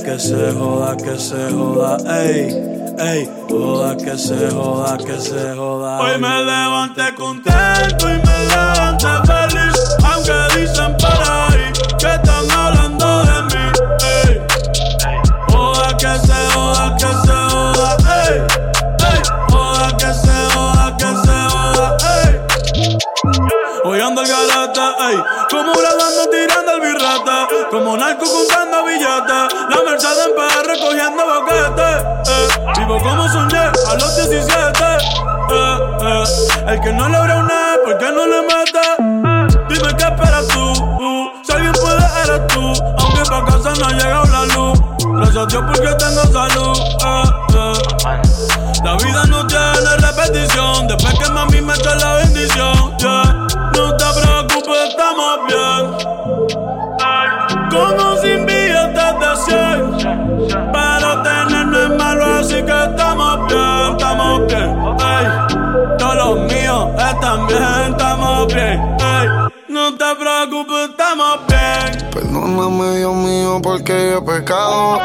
Que 0.05 0.19
se 0.19 0.53
joda, 0.53 0.97
que 0.97 1.19
se 1.19 1.51
joda, 1.51 1.99
ey. 2.23 2.72
Ey, 3.05 3.29
joda 3.51 3.97
que 3.97 4.17
se 4.17 4.49
joda, 4.51 4.97
que 4.97 5.19
se 5.21 5.57
joda. 5.57 6.01
Hoy 6.01 6.21
me 6.21 6.45
levanté 6.45 7.13
contento 7.17 8.09
y 8.09 8.15
me 8.15 8.47
levanté 8.47 9.09
feliz, 9.27 9.97
aunque 10.05 10.61
dicen 10.61 10.97
por 10.99 11.11
ahí 11.29 11.73
que 11.99 12.07
están 12.07 12.49
hablando 12.53 13.25
de 13.25 13.43
mí. 13.43 13.73
Ey. 14.05 14.41
Joda 15.51 15.97
que 15.97 16.17
se 16.27 16.51
joda, 16.55 16.97
que 16.97 17.07
se 17.07 17.33
joda, 17.51 17.97
ey. 18.29 18.43
Ey, 19.11 19.23
joda 19.51 19.97
que 19.97 20.15
se 20.15 20.55
joda, 20.55 20.97
que 20.97 21.07
se 21.25 21.39
joda, 21.51 21.97
ey. 22.23 22.41
Hoy 23.85 24.01
ando 24.01 24.23
el 24.23 24.29
galata, 24.29 24.95
ey. 25.11 25.17
Como 25.51 25.73
grabando 25.73 26.31
tirando 26.31 26.73
el 26.75 26.81
birrete. 26.81 27.67
Como 27.69 27.97
narco 27.97 28.27
contando 28.31 28.85
billetes. 28.85 29.59
La 29.71 29.91
Mercedes 29.91 30.29
en 30.29 30.35
PR 30.37 30.67
recogiendo 30.69 31.23
boquetes. 31.27 32.05
Eh. 32.29 32.52
Vivo 32.77 32.99
como 32.99 33.29
soñé 33.29 33.59
a 33.59 33.95
los 33.95 34.17
17. 34.17 34.53
Eh, 35.51 35.79
eh. 36.01 36.25
El 36.69 36.81
que 36.81 36.93
no 36.93 37.09
logra 37.09 37.39
una, 37.39 37.77
¿por 37.85 37.99
qué 37.99 38.07
no 38.11 38.27
le 38.27 38.43
mete? 38.43 39.63
Dime 39.69 39.97
qué 39.97 40.05
esperas 40.05 40.47
tú. 40.49 40.73
Uh, 40.73 41.31
si 41.43 41.53
alguien 41.53 41.73
puede, 41.73 42.05
eres 42.25 42.47
tú. 42.49 42.73
Aunque 42.99 43.23
pa' 43.29 43.45
casa 43.45 43.73
no 43.79 43.87
ha 43.87 43.93
llegado 43.93 44.25
la 44.27 44.45
luz. 44.55 44.81
Gracias 45.17 45.37
a 45.37 45.47
Dios 45.47 45.65
porque 45.67 45.95
tengo 45.95 46.23
salud. 46.33 46.79
Eh, 47.05 47.23
eh. 47.57 48.23
La 48.85 48.97
vida 48.97 49.25
no 49.27 49.47
tiene 49.47 49.97
repetición. 49.99 50.89
Después 50.89 51.19
que 51.19 51.31
mami 51.33 51.61
me 51.61 51.75
echa 51.75 51.95
la 51.97 52.15
bendición. 52.15 52.97
No 53.75 53.97
te 53.97 54.05
preocupes, 54.21 54.89
estamos 54.89 55.39
bien. 55.49 56.02
Bien, 67.23 67.93
estamos 67.93 68.47
bien. 68.53 68.81
Ey. 68.99 69.29
No 69.69 69.95
te 69.97 70.05
preocupes, 70.17 70.91
estamos 70.91 71.39
bien. 71.47 72.11
Perdóname, 72.11 72.99
Dios 72.99 73.15
mío, 73.15 73.61
porque 73.63 74.11
yo 74.11 74.19
he 74.19 74.23
pecado. 74.23 74.99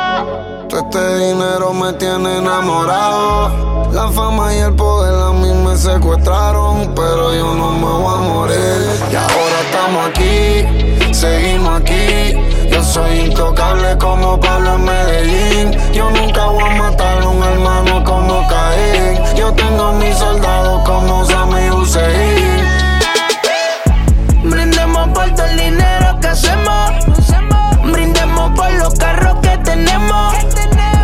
Todo 0.68 0.80
este 0.82 1.18
dinero 1.20 1.74
me 1.74 1.94
tiene 1.94 2.40
enamorado. 2.40 3.88
La 3.94 4.10
fama 4.10 4.54
y 4.54 4.58
el 4.58 4.76
poder 4.76 5.14
a 5.14 5.32
mí 5.32 5.54
me 5.64 5.78
secuestraron, 5.78 6.94
pero 6.96 7.34
yo 7.34 7.54
no 7.54 7.72
me 7.72 7.86
voy 7.86 8.14
a 8.14 8.18
morir. 8.18 8.90
Y 9.12 9.16
ahora 9.16 9.62
estamos 9.66 10.10
aquí, 10.10 10.97
seguimos 11.18 11.82
aquí. 11.82 12.38
Yo 12.70 12.84
soy 12.84 13.22
intocable 13.22 13.98
como 13.98 14.40
Pablo 14.40 14.76
en 14.76 14.86
Medellín. 14.86 15.78
Yo 15.92 16.12
nunca 16.12 16.46
voy 16.46 16.64
a 16.64 16.76
matar 16.76 17.24
a 17.24 17.28
un 17.28 17.44
hermano 17.44 18.04
como 18.04 18.48
Caín. 18.48 19.36
Yo 19.36 19.52
tengo 19.54 19.84
a 19.84 19.94
mis 19.94 20.16
soldados 20.16 20.88
como 20.88 21.26
Sammy 21.26 21.70
Hussein. 21.72 22.62
Brindemos 24.44 25.10
por 25.10 25.34
todo 25.34 25.46
el 25.48 25.58
dinero 25.58 26.20
que 26.22 26.28
hacemos. 26.28 26.92
Brindemos 27.92 28.52
por 28.56 28.72
los 28.74 28.94
carros 28.94 29.40
que 29.42 29.58
tenemos. 29.70 30.36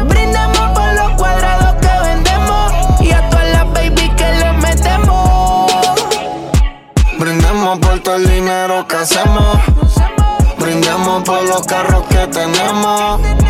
Brindemos 0.07 0.69
por 0.75 0.93
los 0.93 1.11
cuadrados 1.17 1.75
que 1.81 2.07
vendemos. 2.07 2.71
Y 3.01 3.11
a 3.11 3.29
todas 3.29 3.49
las 3.51 3.73
baby 3.73 4.09
que 4.15 4.31
le 4.31 4.53
metemos. 4.53 5.71
Brindemos 7.17 7.79
por 7.79 7.99
todo 8.01 8.15
el 8.15 8.29
dinero 8.29 8.87
que 8.87 8.95
hacemos 8.97 9.72
brindemos 10.83 11.23
por 11.23 11.43
los 11.43 11.65
carros 11.65 12.03
que 12.07 12.27
tenemos. 12.27 13.42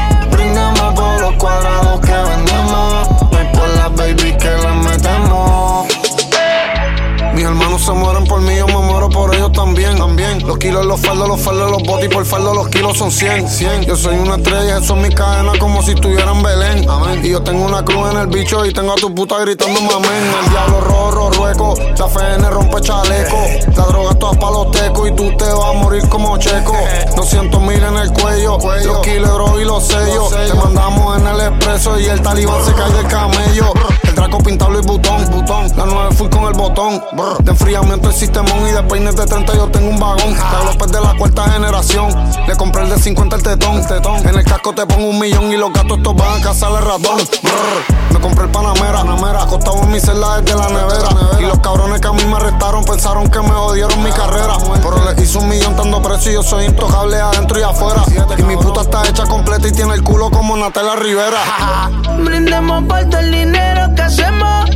Hermanos 7.74 7.86
se 7.86 7.92
mueren 7.94 8.24
por 8.26 8.42
mí, 8.42 8.56
yo 8.56 8.68
me 8.68 8.78
muero 8.78 9.10
por 9.10 9.34
ellos 9.34 9.52
también, 9.52 9.98
también. 9.98 10.46
Los 10.46 10.58
kilos, 10.58 10.86
los 10.86 11.00
faldos, 11.00 11.28
los 11.28 11.40
faldos, 11.40 11.72
los 11.72 11.84
botis, 11.84 12.10
por 12.10 12.26
faldo 12.26 12.54
los 12.54 12.68
kilos 12.70 12.98
son 12.98 13.12
100, 13.12 13.50
100. 13.50 13.82
Yo 13.84 13.96
soy 13.96 14.16
una 14.16 14.36
estrella, 14.36 14.78
eso 14.78 14.96
es 14.96 15.02
mi 15.02 15.14
cadena 15.14 15.54
como 15.60 15.82
si 15.82 15.92
estuviera 15.92 16.32
en 16.32 16.44
Belén, 16.44 16.90
amén. 16.90 17.22
Y 17.24 17.30
yo 17.30 17.42
tengo 17.42 17.66
una 17.66 17.84
cruz 17.84 18.12
en 18.12 18.18
el 18.18 18.28
bicho 18.28 18.66
y 18.66 18.74
tengo 18.74 18.94
a 18.94 18.96
tu 18.96 19.14
puta 19.14 19.40
gritando 19.40 19.80
amén. 19.80 20.34
El 20.44 20.50
diablo 20.50 20.82
rojo, 20.82 21.32
rueco, 21.32 21.74
la 21.98 22.06
FN 22.06 22.50
rompe 22.50 22.82
chaleco. 22.82 23.38
La 23.76 23.86
droga 23.86 24.14
toda 24.16 24.34
pa' 24.34 24.52
los 24.52 24.72
tecos 24.72 25.10
y 25.10 25.12
tú 25.16 25.36
te 25.38 25.46
vas 25.46 25.70
a 25.70 25.74
morir 25.74 26.08
como 26.10 26.38
checo. 26.38 26.76
200 27.16 27.62
mil 27.62 27.84
en 27.84 27.98
el 27.98 28.12
cuello, 28.14 28.58
los 28.86 29.00
kilos 29.00 29.52
y 29.60 29.64
los 29.64 29.84
sellos. 29.84 30.30
Te 30.30 30.54
mandamos 30.54 31.18
en 31.20 31.28
el 31.28 31.40
expreso 31.42 32.00
y 32.00 32.06
el 32.06 32.22
talibán 32.22 32.64
se 32.64 32.74
cae 32.74 32.92
del 32.94 33.08
camello. 33.08 33.74
El 34.14 34.18
draco 34.18 34.38
pintado 34.38 34.80
y 34.80 34.86
botón, 34.86 35.28
botón. 35.32 35.76
La 35.76 35.86
9 35.86 36.10
fui 36.16 36.30
con 36.30 36.44
el 36.44 36.54
botón. 36.54 37.02
brr. 37.14 37.44
De 37.44 37.50
enfriamiento 37.50 38.10
el 38.10 38.14
sistemón 38.14 38.68
y 38.70 38.72
de 38.72 38.84
peines 38.84 39.16
de 39.16 39.26
30 39.26 39.56
yo 39.56 39.68
tengo 39.70 39.90
un 39.90 40.00
vagón. 40.00 40.36
De 40.36 40.66
López 40.66 40.92
de 40.92 41.02
la 41.02 41.16
cuarta 41.18 41.50
generación. 41.50 42.14
Le 42.48 42.56
compré 42.56 42.84
el 42.84 42.92
de 42.92 43.00
50 43.00 43.36
el 43.36 43.42
tetón, 43.42 43.88
tetón. 43.88 44.28
En 44.28 44.36
el 44.36 44.44
casco 44.44 44.72
te 44.76 44.86
pongo 44.86 45.10
un 45.10 45.20
millón 45.20 45.52
y 45.52 45.58
los 45.58 45.74
gatos 45.74 45.98
estos 45.98 46.16
van 46.16 46.40
a 46.40 46.44
cazar 46.44 46.74
el 46.74 46.86
ratón. 46.86 47.18
Brr. 47.42 48.14
Me 48.14 48.20
compré 48.20 48.46
el 48.46 48.52
Panamera, 48.52 49.00
Panamera. 49.00 49.42
Acostado 49.42 49.82
en 49.82 49.92
mi 49.92 50.00
celda 50.00 50.42
desde 50.42 50.60
la 50.60 50.68
nevera. 50.68 51.10
Y 51.40 51.46
los 51.48 51.58
cabrones 51.58 52.00
que 52.00 52.08
a 52.08 52.14
mí 52.14 52.24
me 52.26 52.36
arrestaron 52.36 52.86
pensaron 52.86 53.28
que 53.32 53.40
me 53.40 53.50
jodieron 53.50 54.04
mi 54.04 54.12
carrera. 54.12 54.58
Pero 54.76 55.12
les 55.12 55.24
hice 55.24 55.40
un 55.40 55.50
millón 55.50 55.76
tanto 55.76 56.00
precio 56.04 56.32
y 56.32 56.36
yo 56.36 56.44
soy 56.44 56.66
intocable 56.66 57.20
adentro 57.20 57.60
y 57.60 57.64
afuera. 57.64 58.04
Y 58.38 58.44
mi 58.44 58.58
puta 58.58 58.82
está 58.82 59.08
hecha 59.10 59.26
completa 59.26 59.68
y 59.68 59.72
tiene 59.72 59.96
el 59.96 60.04
culo 60.04 60.30
como 60.30 60.56
Natalia 60.56 60.98
Rivera. 60.98 61.40
Brindemos 62.20 62.84
por 62.84 63.04
todo 63.06 63.20
el 63.20 63.32
dinero 63.32 63.96
que 63.96 64.03
hacemos. 64.04 64.70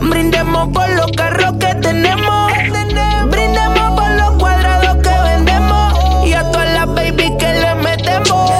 Brindemos 0.00 0.68
por 0.68 0.88
los 0.90 1.10
carros 1.12 1.52
que 1.58 1.74
tenemos. 1.76 2.52
Brindemos 3.30 4.00
por 4.00 4.10
los 4.10 4.30
cuadrados 4.38 4.96
que 5.02 5.22
vendemos. 5.28 6.26
Y 6.26 6.32
a 6.32 6.50
todas 6.50 6.68
las 6.70 6.86
baby 6.86 7.36
que 7.38 7.52
le 7.52 7.74
metemos. 7.76 8.50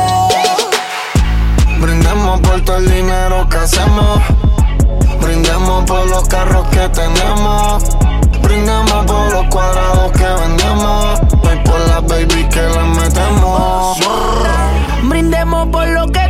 Brindemos 1.80 2.40
por 2.40 2.60
todo 2.64 2.76
el 2.76 2.90
dinero 2.90 3.48
que 3.48 3.56
hacemos. 3.58 4.20
Brindemos 5.20 5.84
por 5.84 6.06
los 6.08 6.28
carros 6.28 6.66
que 6.68 6.88
tenemos. 6.88 7.84
Brindemos 8.42 9.06
por 9.06 9.32
los 9.32 9.46
cuadrados 9.46 10.12
que 10.12 10.26
vendemos. 10.26 11.20
Y 11.42 11.68
por 11.68 11.80
las 11.88 12.06
baby 12.06 12.44
que 12.48 12.62
le 12.62 12.82
metemos. 13.00 13.98
Brindemos 15.04 15.68
por 15.68 15.86
lo 15.88 16.06
que 16.08 16.25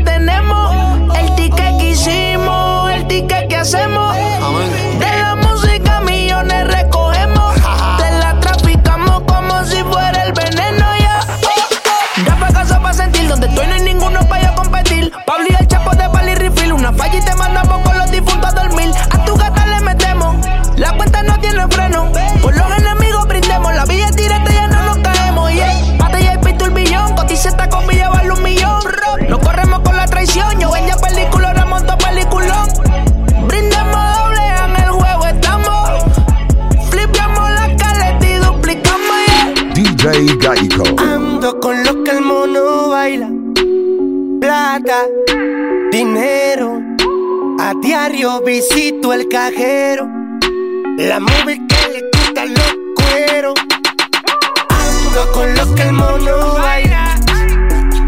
De 3.66 3.72
la 3.72 5.34
música 5.34 6.00
millones 6.02 6.68
recogemos. 6.68 7.52
Te 7.98 8.10
la 8.12 8.38
traficamos 8.38 9.24
como 9.24 9.64
si 9.64 9.82
fuera 9.82 10.22
el 10.22 10.32
veneno 10.34 10.86
ya. 11.00 11.20
Ya 12.24 12.36
pa' 12.36 12.52
casa 12.52 12.80
pa' 12.80 12.94
sentir 12.94 13.26
donde 13.26 13.48
estoy 13.48 13.66
no 13.66 13.74
hay 13.74 13.80
ninguno 13.80 14.20
para 14.28 14.44
yo 14.44 14.54
competir. 14.54 15.12
Pablo 15.26 15.46
y 15.50 15.54
el 15.60 15.66
chapo 15.66 15.90
de 15.96 16.08
Pali 16.08 16.36
Refill. 16.36 16.74
Una 16.74 16.92
falla 16.92 17.18
y 17.18 17.24
te 17.24 17.34
mandamos 17.34 17.82
con 17.82 17.95
Ando 40.16 41.60
con 41.60 41.84
lo 41.84 42.02
que 42.02 42.10
el 42.12 42.22
mono 42.22 42.88
baila. 42.88 43.28
Plata, 44.40 45.04
dinero. 45.92 46.80
A 47.60 47.74
diario 47.82 48.40
visito 48.40 49.12
el 49.12 49.28
cajero. 49.28 50.08
La 50.96 51.20
movie 51.20 51.60
que 51.68 51.88
le 51.92 52.10
quita 52.10 52.46
los 52.46 52.76
cueros. 52.94 53.54
Ando 54.70 55.32
con 55.32 55.54
lo 55.54 55.74
que 55.74 55.82
el 55.82 55.92
mono 55.92 56.54
baila. 56.54 57.20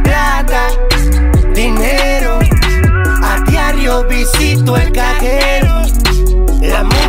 Plata, 0.03 0.69
dinero. 1.53 2.39
A 3.23 3.45
diario 3.51 4.05
visito 4.05 4.79
el 4.79 4.91
cajero. 4.93 5.83
La 6.63 6.85
movie 6.85 7.08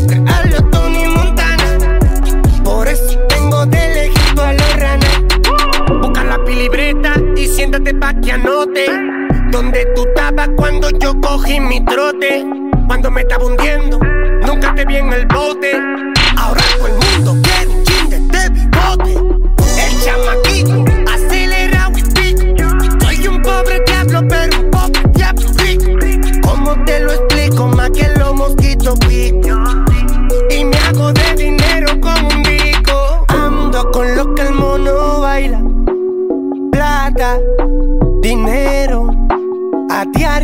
siempre 0.00 0.56
a 0.56 0.70
Tony 0.70 1.06
Montana. 1.08 1.98
Por 2.64 2.88
eso 2.88 3.18
tengo 3.28 3.66
de 3.66 3.94
lejito 3.94 4.42
a 4.42 4.52
los 4.52 4.76
ranas. 4.76 5.20
Busca 6.00 6.24
la 6.24 6.38
libreta 6.38 7.14
y 7.36 7.46
siéntate 7.46 7.94
pa' 7.94 8.14
que 8.14 8.32
anote. 8.32 8.86
Donde 9.50 9.86
tú 9.94 10.06
estabas 10.06 10.48
cuando 10.56 10.90
yo 10.90 11.20
cogí 11.20 11.60
mi 11.60 11.84
trote. 11.84 12.46
Cuando 12.86 13.10
me 13.10 13.22
estaba 13.22 13.44
hundiendo, 13.44 13.98
nunca 14.46 14.74
te 14.74 14.84
vi 14.84 14.96
en 14.96 15.12
el 15.12 15.26
bote. 15.26 15.72
Ahora 16.36 16.62
el 16.86 16.99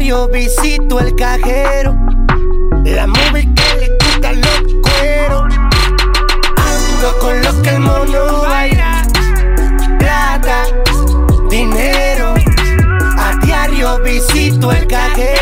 diario 0.06 0.28
visito 0.28 1.00
el 1.00 1.16
cajero. 1.16 1.96
La 2.84 3.08
movie 3.08 3.52
que 3.56 3.76
le 3.80 3.98
quita 3.98 4.32
los 4.34 4.74
cueros. 4.80 5.52
Ando 6.56 7.18
con 7.18 7.42
lo 7.42 7.62
que 7.62 7.70
el 7.70 7.80
mono 7.80 8.42
baila. 8.42 9.02
Plata, 9.98 10.62
dinero. 11.50 12.34
A 13.18 13.36
diario 13.44 13.98
visito 14.04 14.70
el 14.70 14.86
cajero. 14.86 15.35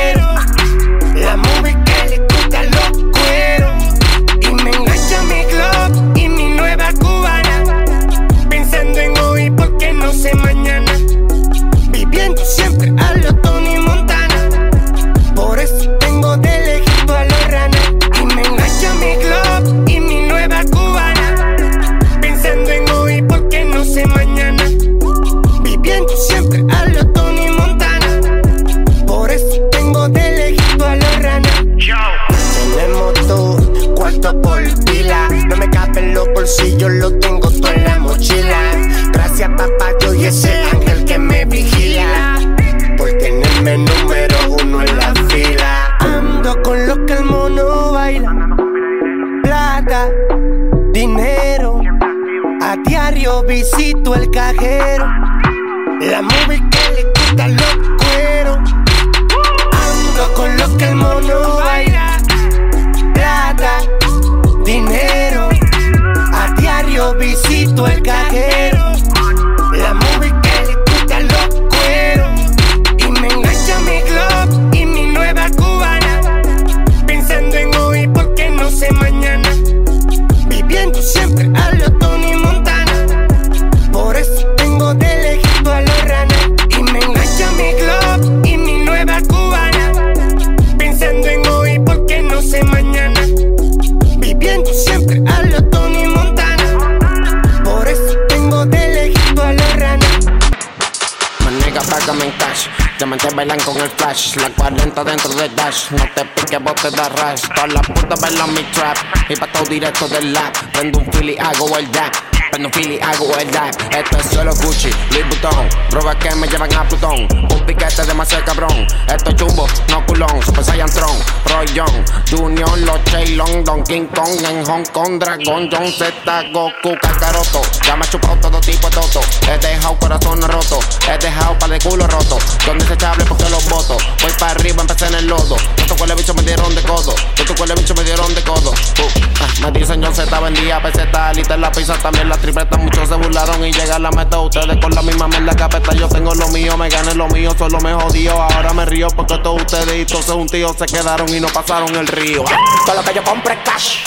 Diamantes 103.24 103.36
bailan 103.36 103.60
con 103.60 103.80
el 103.80 103.90
flash, 103.90 104.36
la 104.36 104.50
40 104.50 105.04
dentro 105.04 105.34
del 105.34 105.56
dash. 105.56 105.90
No 105.92 106.04
te 106.14 106.24
piques, 106.26 106.62
vos 106.62 106.74
te 106.74 106.90
da 106.90 107.08
rash. 107.08 107.40
Todas 107.54 107.72
las 107.72 107.86
putas 107.86 108.20
bailan 108.20 108.52
mi 108.52 108.62
trap. 108.64 108.96
Y 109.30 109.36
pa' 109.36 109.46
todo 109.46 109.64
directo 109.64 110.06
del 110.08 110.32
lap. 110.32 110.54
Prendo 110.72 110.98
un 110.98 111.10
fili, 111.10 111.36
hago 111.38 111.78
el 111.78 111.90
dap. 111.90 112.12
Prendo 112.54 112.70
fili, 112.70 113.00
hago 113.00 113.36
el 113.36 113.50
dap. 113.50 113.74
Esto 113.92 114.16
es 114.16 114.26
solo 114.26 114.54
Gucci, 114.54 114.88
Louis 115.10 115.28
Vuitton. 115.28 115.68
Drogas 115.90 116.14
que 116.14 116.32
me 116.36 116.46
llevan 116.46 116.72
a 116.72 116.86
Plutón. 116.88 117.26
Un 117.50 117.66
piquete 117.66 118.04
demasiado 118.04 118.44
cabrón. 118.44 118.86
Esto 119.08 119.30
es 119.30 119.34
chumbo, 119.34 119.66
no 119.88 120.06
culón. 120.06 120.40
Super 120.40 120.62
Saiyan 120.62 120.88
Tron, 120.88 121.18
Roy 121.46 121.66
Young, 121.74 122.04
Junior, 122.30 122.78
Los 122.78 123.30
Long, 123.30 123.64
Don 123.64 123.82
King 123.82 124.06
Kong 124.14 124.38
en 124.48 124.64
Hong 124.66 124.84
Kong, 124.92 125.18
Dragon, 125.18 125.68
John 125.68 125.90
Z, 125.98 126.42
Goku, 126.52 126.96
Kakaroto. 127.02 127.60
Ya 127.84 127.96
me 127.96 128.04
he 128.04 128.08
chupado 128.08 128.36
todo 128.36 128.60
tipo 128.60 128.88
de 128.88 128.94
toto. 128.94 129.20
He 129.50 129.58
dejado 129.58 129.98
corazón 129.98 130.40
roto. 130.42 130.78
He 131.08 131.18
dejado 131.18 131.58
par 131.58 131.70
de 131.70 131.80
culo 131.80 132.06
roto. 132.06 132.38
Son 132.64 132.78
desechables 132.78 133.26
porque 133.26 133.50
los 133.50 133.68
voto. 133.68 133.96
Voy 134.22 134.32
para 134.38 134.52
arriba, 134.52 134.80
empecé 134.80 135.08
en 135.08 135.14
el 135.16 135.26
lodo. 135.26 135.56
Estos 135.76 135.96
cuales 135.96 136.16
bichos 136.16 136.36
me 136.36 136.42
dieron 136.42 136.72
de 136.72 136.82
codo. 136.82 137.16
Estos 137.36 137.56
cuales 137.56 137.76
bichos 137.80 137.96
me 137.96 138.04
dieron 138.04 138.32
de 138.32 138.42
codo. 138.44 138.70
Uh, 138.70 139.08
ah, 139.40 139.48
me 139.62 139.72
dicen 139.72 140.00
yo 140.00 140.14
Z, 140.14 140.38
vendía 140.38 140.80
peseta, 140.80 141.32
liter 141.32 141.58
la 141.58 141.72
pizza, 141.72 141.94
también 141.94 142.28
la 142.28 142.43
tripleta. 142.44 142.76
Muchos 142.76 143.08
se 143.08 143.14
burlaron 143.14 143.64
y 143.64 143.72
llega 143.72 143.98
la 143.98 144.10
meta. 144.10 144.38
Ustedes 144.38 144.76
con 144.78 144.94
la 144.94 145.02
misma 145.02 145.28
mierda 145.28 145.54
capeta. 145.56 145.94
Yo 145.94 146.08
tengo 146.08 146.34
lo 146.34 146.48
mío, 146.48 146.76
me 146.76 146.88
gané 146.88 147.14
lo 147.14 147.26
mío, 147.28 147.52
solo 147.58 147.80
me 147.80 147.94
jodió. 147.94 148.40
Ahora 148.40 148.72
me 148.74 148.84
río 148.84 149.08
porque 149.08 149.38
todos 149.38 149.62
ustedes 149.62 149.94
y 149.94 150.04
todos 150.04 150.28
un 150.28 150.46
tío 150.46 150.74
se 150.78 150.86
quedaron 150.86 151.28
y 151.28 151.40
no 151.40 151.48
pasaron 151.48 151.94
el 151.96 152.06
río. 152.06 152.44
Todo 152.84 152.96
lo 152.96 153.02
que 153.02 153.14
yo 153.14 153.24
compre 153.24 153.54
es 153.54 153.60
cash. 153.64 154.04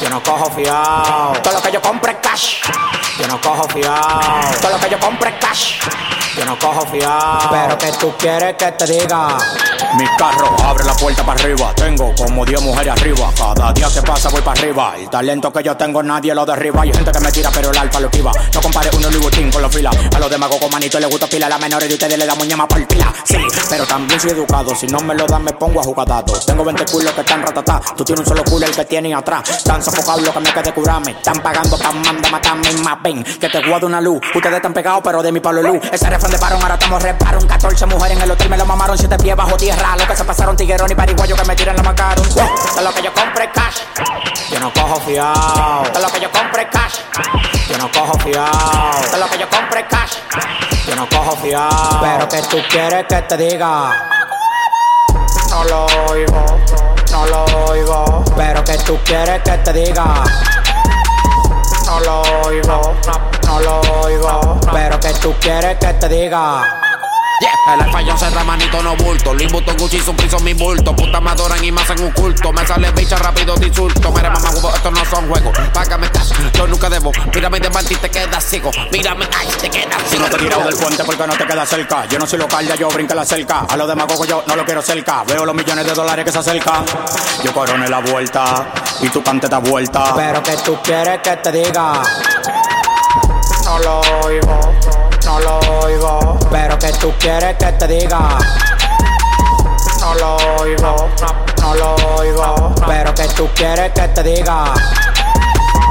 Yo 0.00 0.10
no 0.10 0.22
cojo 0.22 0.50
fiao. 0.50 1.32
Todo 1.42 1.54
lo 1.54 1.62
que 1.62 1.72
yo 1.72 1.82
compre 1.82 2.12
es 2.12 2.18
cash. 2.22 2.62
Yo 3.18 3.28
no 3.28 3.40
cojo 3.40 3.68
fiao. 3.68 4.40
Todo 4.60 4.72
lo 4.72 4.78
que 4.78 4.90
yo 4.90 4.98
compre 4.98 5.30
es 5.30 5.36
cash. 5.36 5.78
Yo 6.36 6.44
no 6.44 6.58
cojo 6.58 6.86
fiao. 6.86 7.50
Pero 7.50 7.78
que 7.78 7.92
tú 7.92 8.14
quieres 8.18 8.54
que 8.54 8.72
te 8.72 8.86
diga. 8.86 9.38
Mi 9.96 10.04
carro 10.18 10.56
abre 10.64 10.84
la 10.84 10.94
puerta 10.94 11.24
para 11.24 11.40
arriba. 11.40 11.72
Tengo 11.76 12.12
como 12.16 12.44
10 12.44 12.62
mujeres 12.62 12.92
arriba. 12.92 13.30
Cada 13.36 13.72
día 13.72 13.88
que 13.92 14.02
pasa 14.02 14.28
voy 14.30 14.42
para 14.42 14.60
arriba. 14.60 14.94
El 14.98 15.08
talento 15.08 15.52
que 15.52 15.62
yo 15.62 15.76
tengo 15.76 16.02
nadie 16.02 16.34
lo 16.34 16.44
derriba. 16.44 16.82
Hay 16.82 16.92
gente 16.92 17.12
que 17.12 17.20
me 17.20 17.30
tira, 17.30 17.50
pero 17.54 17.72
lo 17.74 18.06
esquiva. 18.08 18.32
No 18.52 18.60
compare 18.60 18.90
uno 18.96 19.10
Louis 19.10 19.22
Vuitton 19.22 19.50
con 19.50 19.62
los 19.62 19.74
fila. 19.74 19.90
A 20.14 20.18
los 20.18 20.30
demagos 20.30 20.58
con 20.58 20.70
manito 20.70 20.98
les 21.00 21.10
gusta 21.10 21.26
pila. 21.26 21.46
A 21.46 21.50
la 21.50 21.58
menores 21.58 21.88
de 21.88 21.94
ustedes 21.94 22.18
le 22.18 22.26
damos 22.26 22.46
ñama 22.46 22.68
por 22.68 22.86
pila. 22.86 23.12
Sí, 23.24 23.36
pero 23.68 23.86
también 23.86 24.20
soy 24.20 24.30
educado. 24.30 24.74
Si 24.74 24.86
no 24.86 25.00
me 25.00 25.14
lo 25.14 25.26
dan, 25.26 25.42
me 25.44 25.52
pongo 25.52 25.80
a 25.80 25.82
jugar 25.82 26.06
datos. 26.06 26.46
Tengo 26.46 26.64
20 26.64 26.84
culos 26.86 27.12
que 27.12 27.20
están 27.20 27.42
ratatá. 27.42 27.80
Tú 27.96 28.04
tienes 28.04 28.20
un 28.20 28.26
solo 28.26 28.44
culo 28.44 28.66
el 28.66 28.74
que 28.74 28.84
tienen 28.84 29.14
atrás. 29.14 29.62
Tan 29.64 29.82
sofocado 29.82 30.20
lo 30.20 30.32
que 30.32 30.40
me 30.40 30.52
quede 30.52 30.72
curarme. 30.72 31.12
Están 31.12 31.40
pagando 31.40 31.76
pa' 31.78 31.92
manda 31.92 32.30
matarme 32.30 32.72
más. 32.82 33.02
Ven, 33.02 33.24
que 33.24 33.48
te 33.48 33.68
guardo 33.68 33.86
una 33.86 34.00
luz. 34.00 34.20
Ustedes 34.34 34.56
están 34.56 34.72
pegados, 34.72 35.00
pero 35.04 35.22
de 35.22 35.32
mi 35.32 35.40
palo 35.40 35.62
luz. 35.62 35.80
Ese 35.92 36.08
refrán 36.08 36.30
de 36.30 36.38
parón, 36.38 36.62
ahora 36.62 36.74
estamos 36.74 37.02
reparon. 37.02 37.46
14 37.46 37.86
mujeres 37.86 38.16
en 38.16 38.22
el 38.22 38.30
hotel 38.30 38.48
me 38.50 38.56
lo 38.56 38.66
mamaron. 38.66 38.96
7 38.96 39.16
pies 39.18 39.36
bajo 39.36 39.56
tierra. 39.56 39.96
Lo 39.96 40.06
que 40.06 40.16
se 40.16 40.24
pasaron 40.24 40.56
tiguerón 40.56 40.90
y 40.90 40.94
pariguayo 40.94 41.36
que 41.36 41.44
me 41.44 41.56
tiran 41.56 41.76
la 41.76 41.82
macaron. 41.82 42.24
Todo 42.28 42.82
lo 42.82 42.94
que 42.94 43.02
yo 43.02 43.12
compre 43.12 43.50
cash. 43.52 43.78
Yo 44.50 44.60
no 44.60 44.72
cojo 44.72 45.00
fiao. 45.00 45.82
Todo 45.92 46.02
lo 46.02 46.12
que 46.12 46.20
yo 46.20 46.30
compre 46.30 46.68
cash. 46.68 47.53
Yo 47.68 47.78
no 47.78 47.90
cojo 47.90 48.18
fiao. 48.20 48.50
Todo 49.10 49.18
lo 49.18 49.26
que 49.28 49.38
yo 49.38 49.48
compre 49.48 49.80
es 49.80 49.86
cash. 49.88 50.16
Yo 50.86 50.96
no 50.96 51.08
cojo 51.08 51.36
fiao. 51.36 52.00
Pero 52.00 52.28
que 52.28 52.42
tú 52.42 52.58
quieres 52.70 53.04
que 53.08 53.22
te 53.22 53.36
diga. 53.36 53.90
No 55.50 55.64
lo 55.64 55.86
oigo, 56.10 56.44
no 57.10 57.26
lo 57.26 57.44
oigo. 57.68 58.24
Pero 58.36 58.64
que 58.64 58.76
tú 58.78 58.98
quieres 59.04 59.42
que 59.42 59.58
te 59.58 59.72
diga. 59.72 60.24
No 61.86 62.00
lo 62.00 62.22
oigo, 62.46 62.94
no 63.46 63.60
lo 63.60 63.80
oigo. 64.02 64.60
Pero 64.72 65.00
que 65.00 65.12
tú 65.14 65.34
quieres 65.40 65.78
que 65.78 65.92
te 65.94 66.08
diga. 66.08 66.83
Yeah. 67.40 67.74
El 67.74 67.80
alfayón 67.80 68.18
se 68.18 68.30
manito 68.30 68.82
no 68.82 68.94
bulto. 68.96 69.34
Louis 69.34 69.50
Vuitton, 69.50 69.76
Gucci, 69.76 69.98
son 70.00 70.14
piso 70.16 70.38
mi 70.40 70.54
bulto. 70.54 70.94
Puta 70.94 71.20
me 71.20 71.30
adoran 71.30 71.64
y 71.64 71.72
me 71.72 71.80
hacen 71.80 72.00
un 72.00 72.12
culto. 72.12 72.52
Me 72.52 72.64
sale 72.66 72.92
bicha 72.92 73.16
rápido 73.16 73.56
de 73.56 73.66
insulto. 73.66 74.12
Mira, 74.12 74.30
mamá, 74.30 74.50
huevo, 74.50 74.72
esto 74.74 74.90
no 74.90 75.04
son 75.04 75.28
juegos. 75.28 75.58
Págame 75.72 76.08
cash, 76.10 76.32
yo 76.52 76.66
nunca 76.66 76.88
debo. 76.88 77.10
Mírame 77.34 77.58
de 77.58 77.68
y 77.90 77.94
te 77.96 78.10
quedas 78.10 78.44
ciego. 78.44 78.70
Mírame, 78.92 79.26
ay, 79.36 79.48
te 79.60 79.68
quedas 79.68 79.96
Si 80.08 80.18
no 80.18 80.26
te 80.26 80.36
he 80.36 80.38
tirado 80.38 80.64
del 80.64 80.76
puente 80.76 81.02
porque 81.04 81.26
no 81.26 81.36
te 81.36 81.46
queda 81.46 81.66
cerca. 81.66 82.06
Yo 82.06 82.18
no 82.18 82.26
soy 82.26 82.38
local, 82.38 82.66
ya 82.66 82.76
yo 82.76 82.88
brinca 82.88 83.14
la 83.14 83.24
cerca. 83.24 83.60
A 83.68 83.76
los 83.76 83.88
demagogos 83.88 84.28
yo 84.28 84.44
no 84.46 84.54
lo 84.54 84.64
quiero 84.64 84.82
cerca. 84.82 85.24
Veo 85.24 85.44
los 85.44 85.54
millones 85.54 85.86
de 85.86 85.94
dólares 85.94 86.24
que 86.24 86.32
se 86.32 86.38
acercan. 86.38 86.84
Yo 87.42 87.52
coroné 87.52 87.88
la 87.88 88.00
vuelta 88.00 88.66
y 89.00 89.08
tú 89.08 89.22
cante 89.22 89.46
esta 89.46 89.58
vuelta. 89.58 90.14
Pero 90.14 90.42
que 90.42 90.56
tú 90.58 90.78
quieres 90.82 91.20
que 91.20 91.36
te 91.36 91.50
diga. 91.50 92.02
No 93.64 93.78
lo 93.78 94.00
oigo, 94.24 94.74
no 95.24 95.40
lo 95.40 95.58
oigo. 95.80 96.23
Pero 96.54 96.78
que 96.78 96.92
tú 96.92 97.12
quieres 97.18 97.56
que 97.56 97.72
te 97.72 97.88
diga. 97.88 98.38
No 99.98 100.14
lo 100.14 100.36
oigo, 100.62 101.10
no, 101.60 101.74
lo 101.74 101.94
oigo. 102.16 102.74
Pero 102.86 103.12
que 103.12 103.24
tú 103.24 103.48
quieres 103.56 103.90
que 103.90 104.06
te 104.06 104.22
diga. 104.22 104.72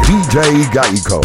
DJ 0.07 0.69
Geico. 0.71 1.19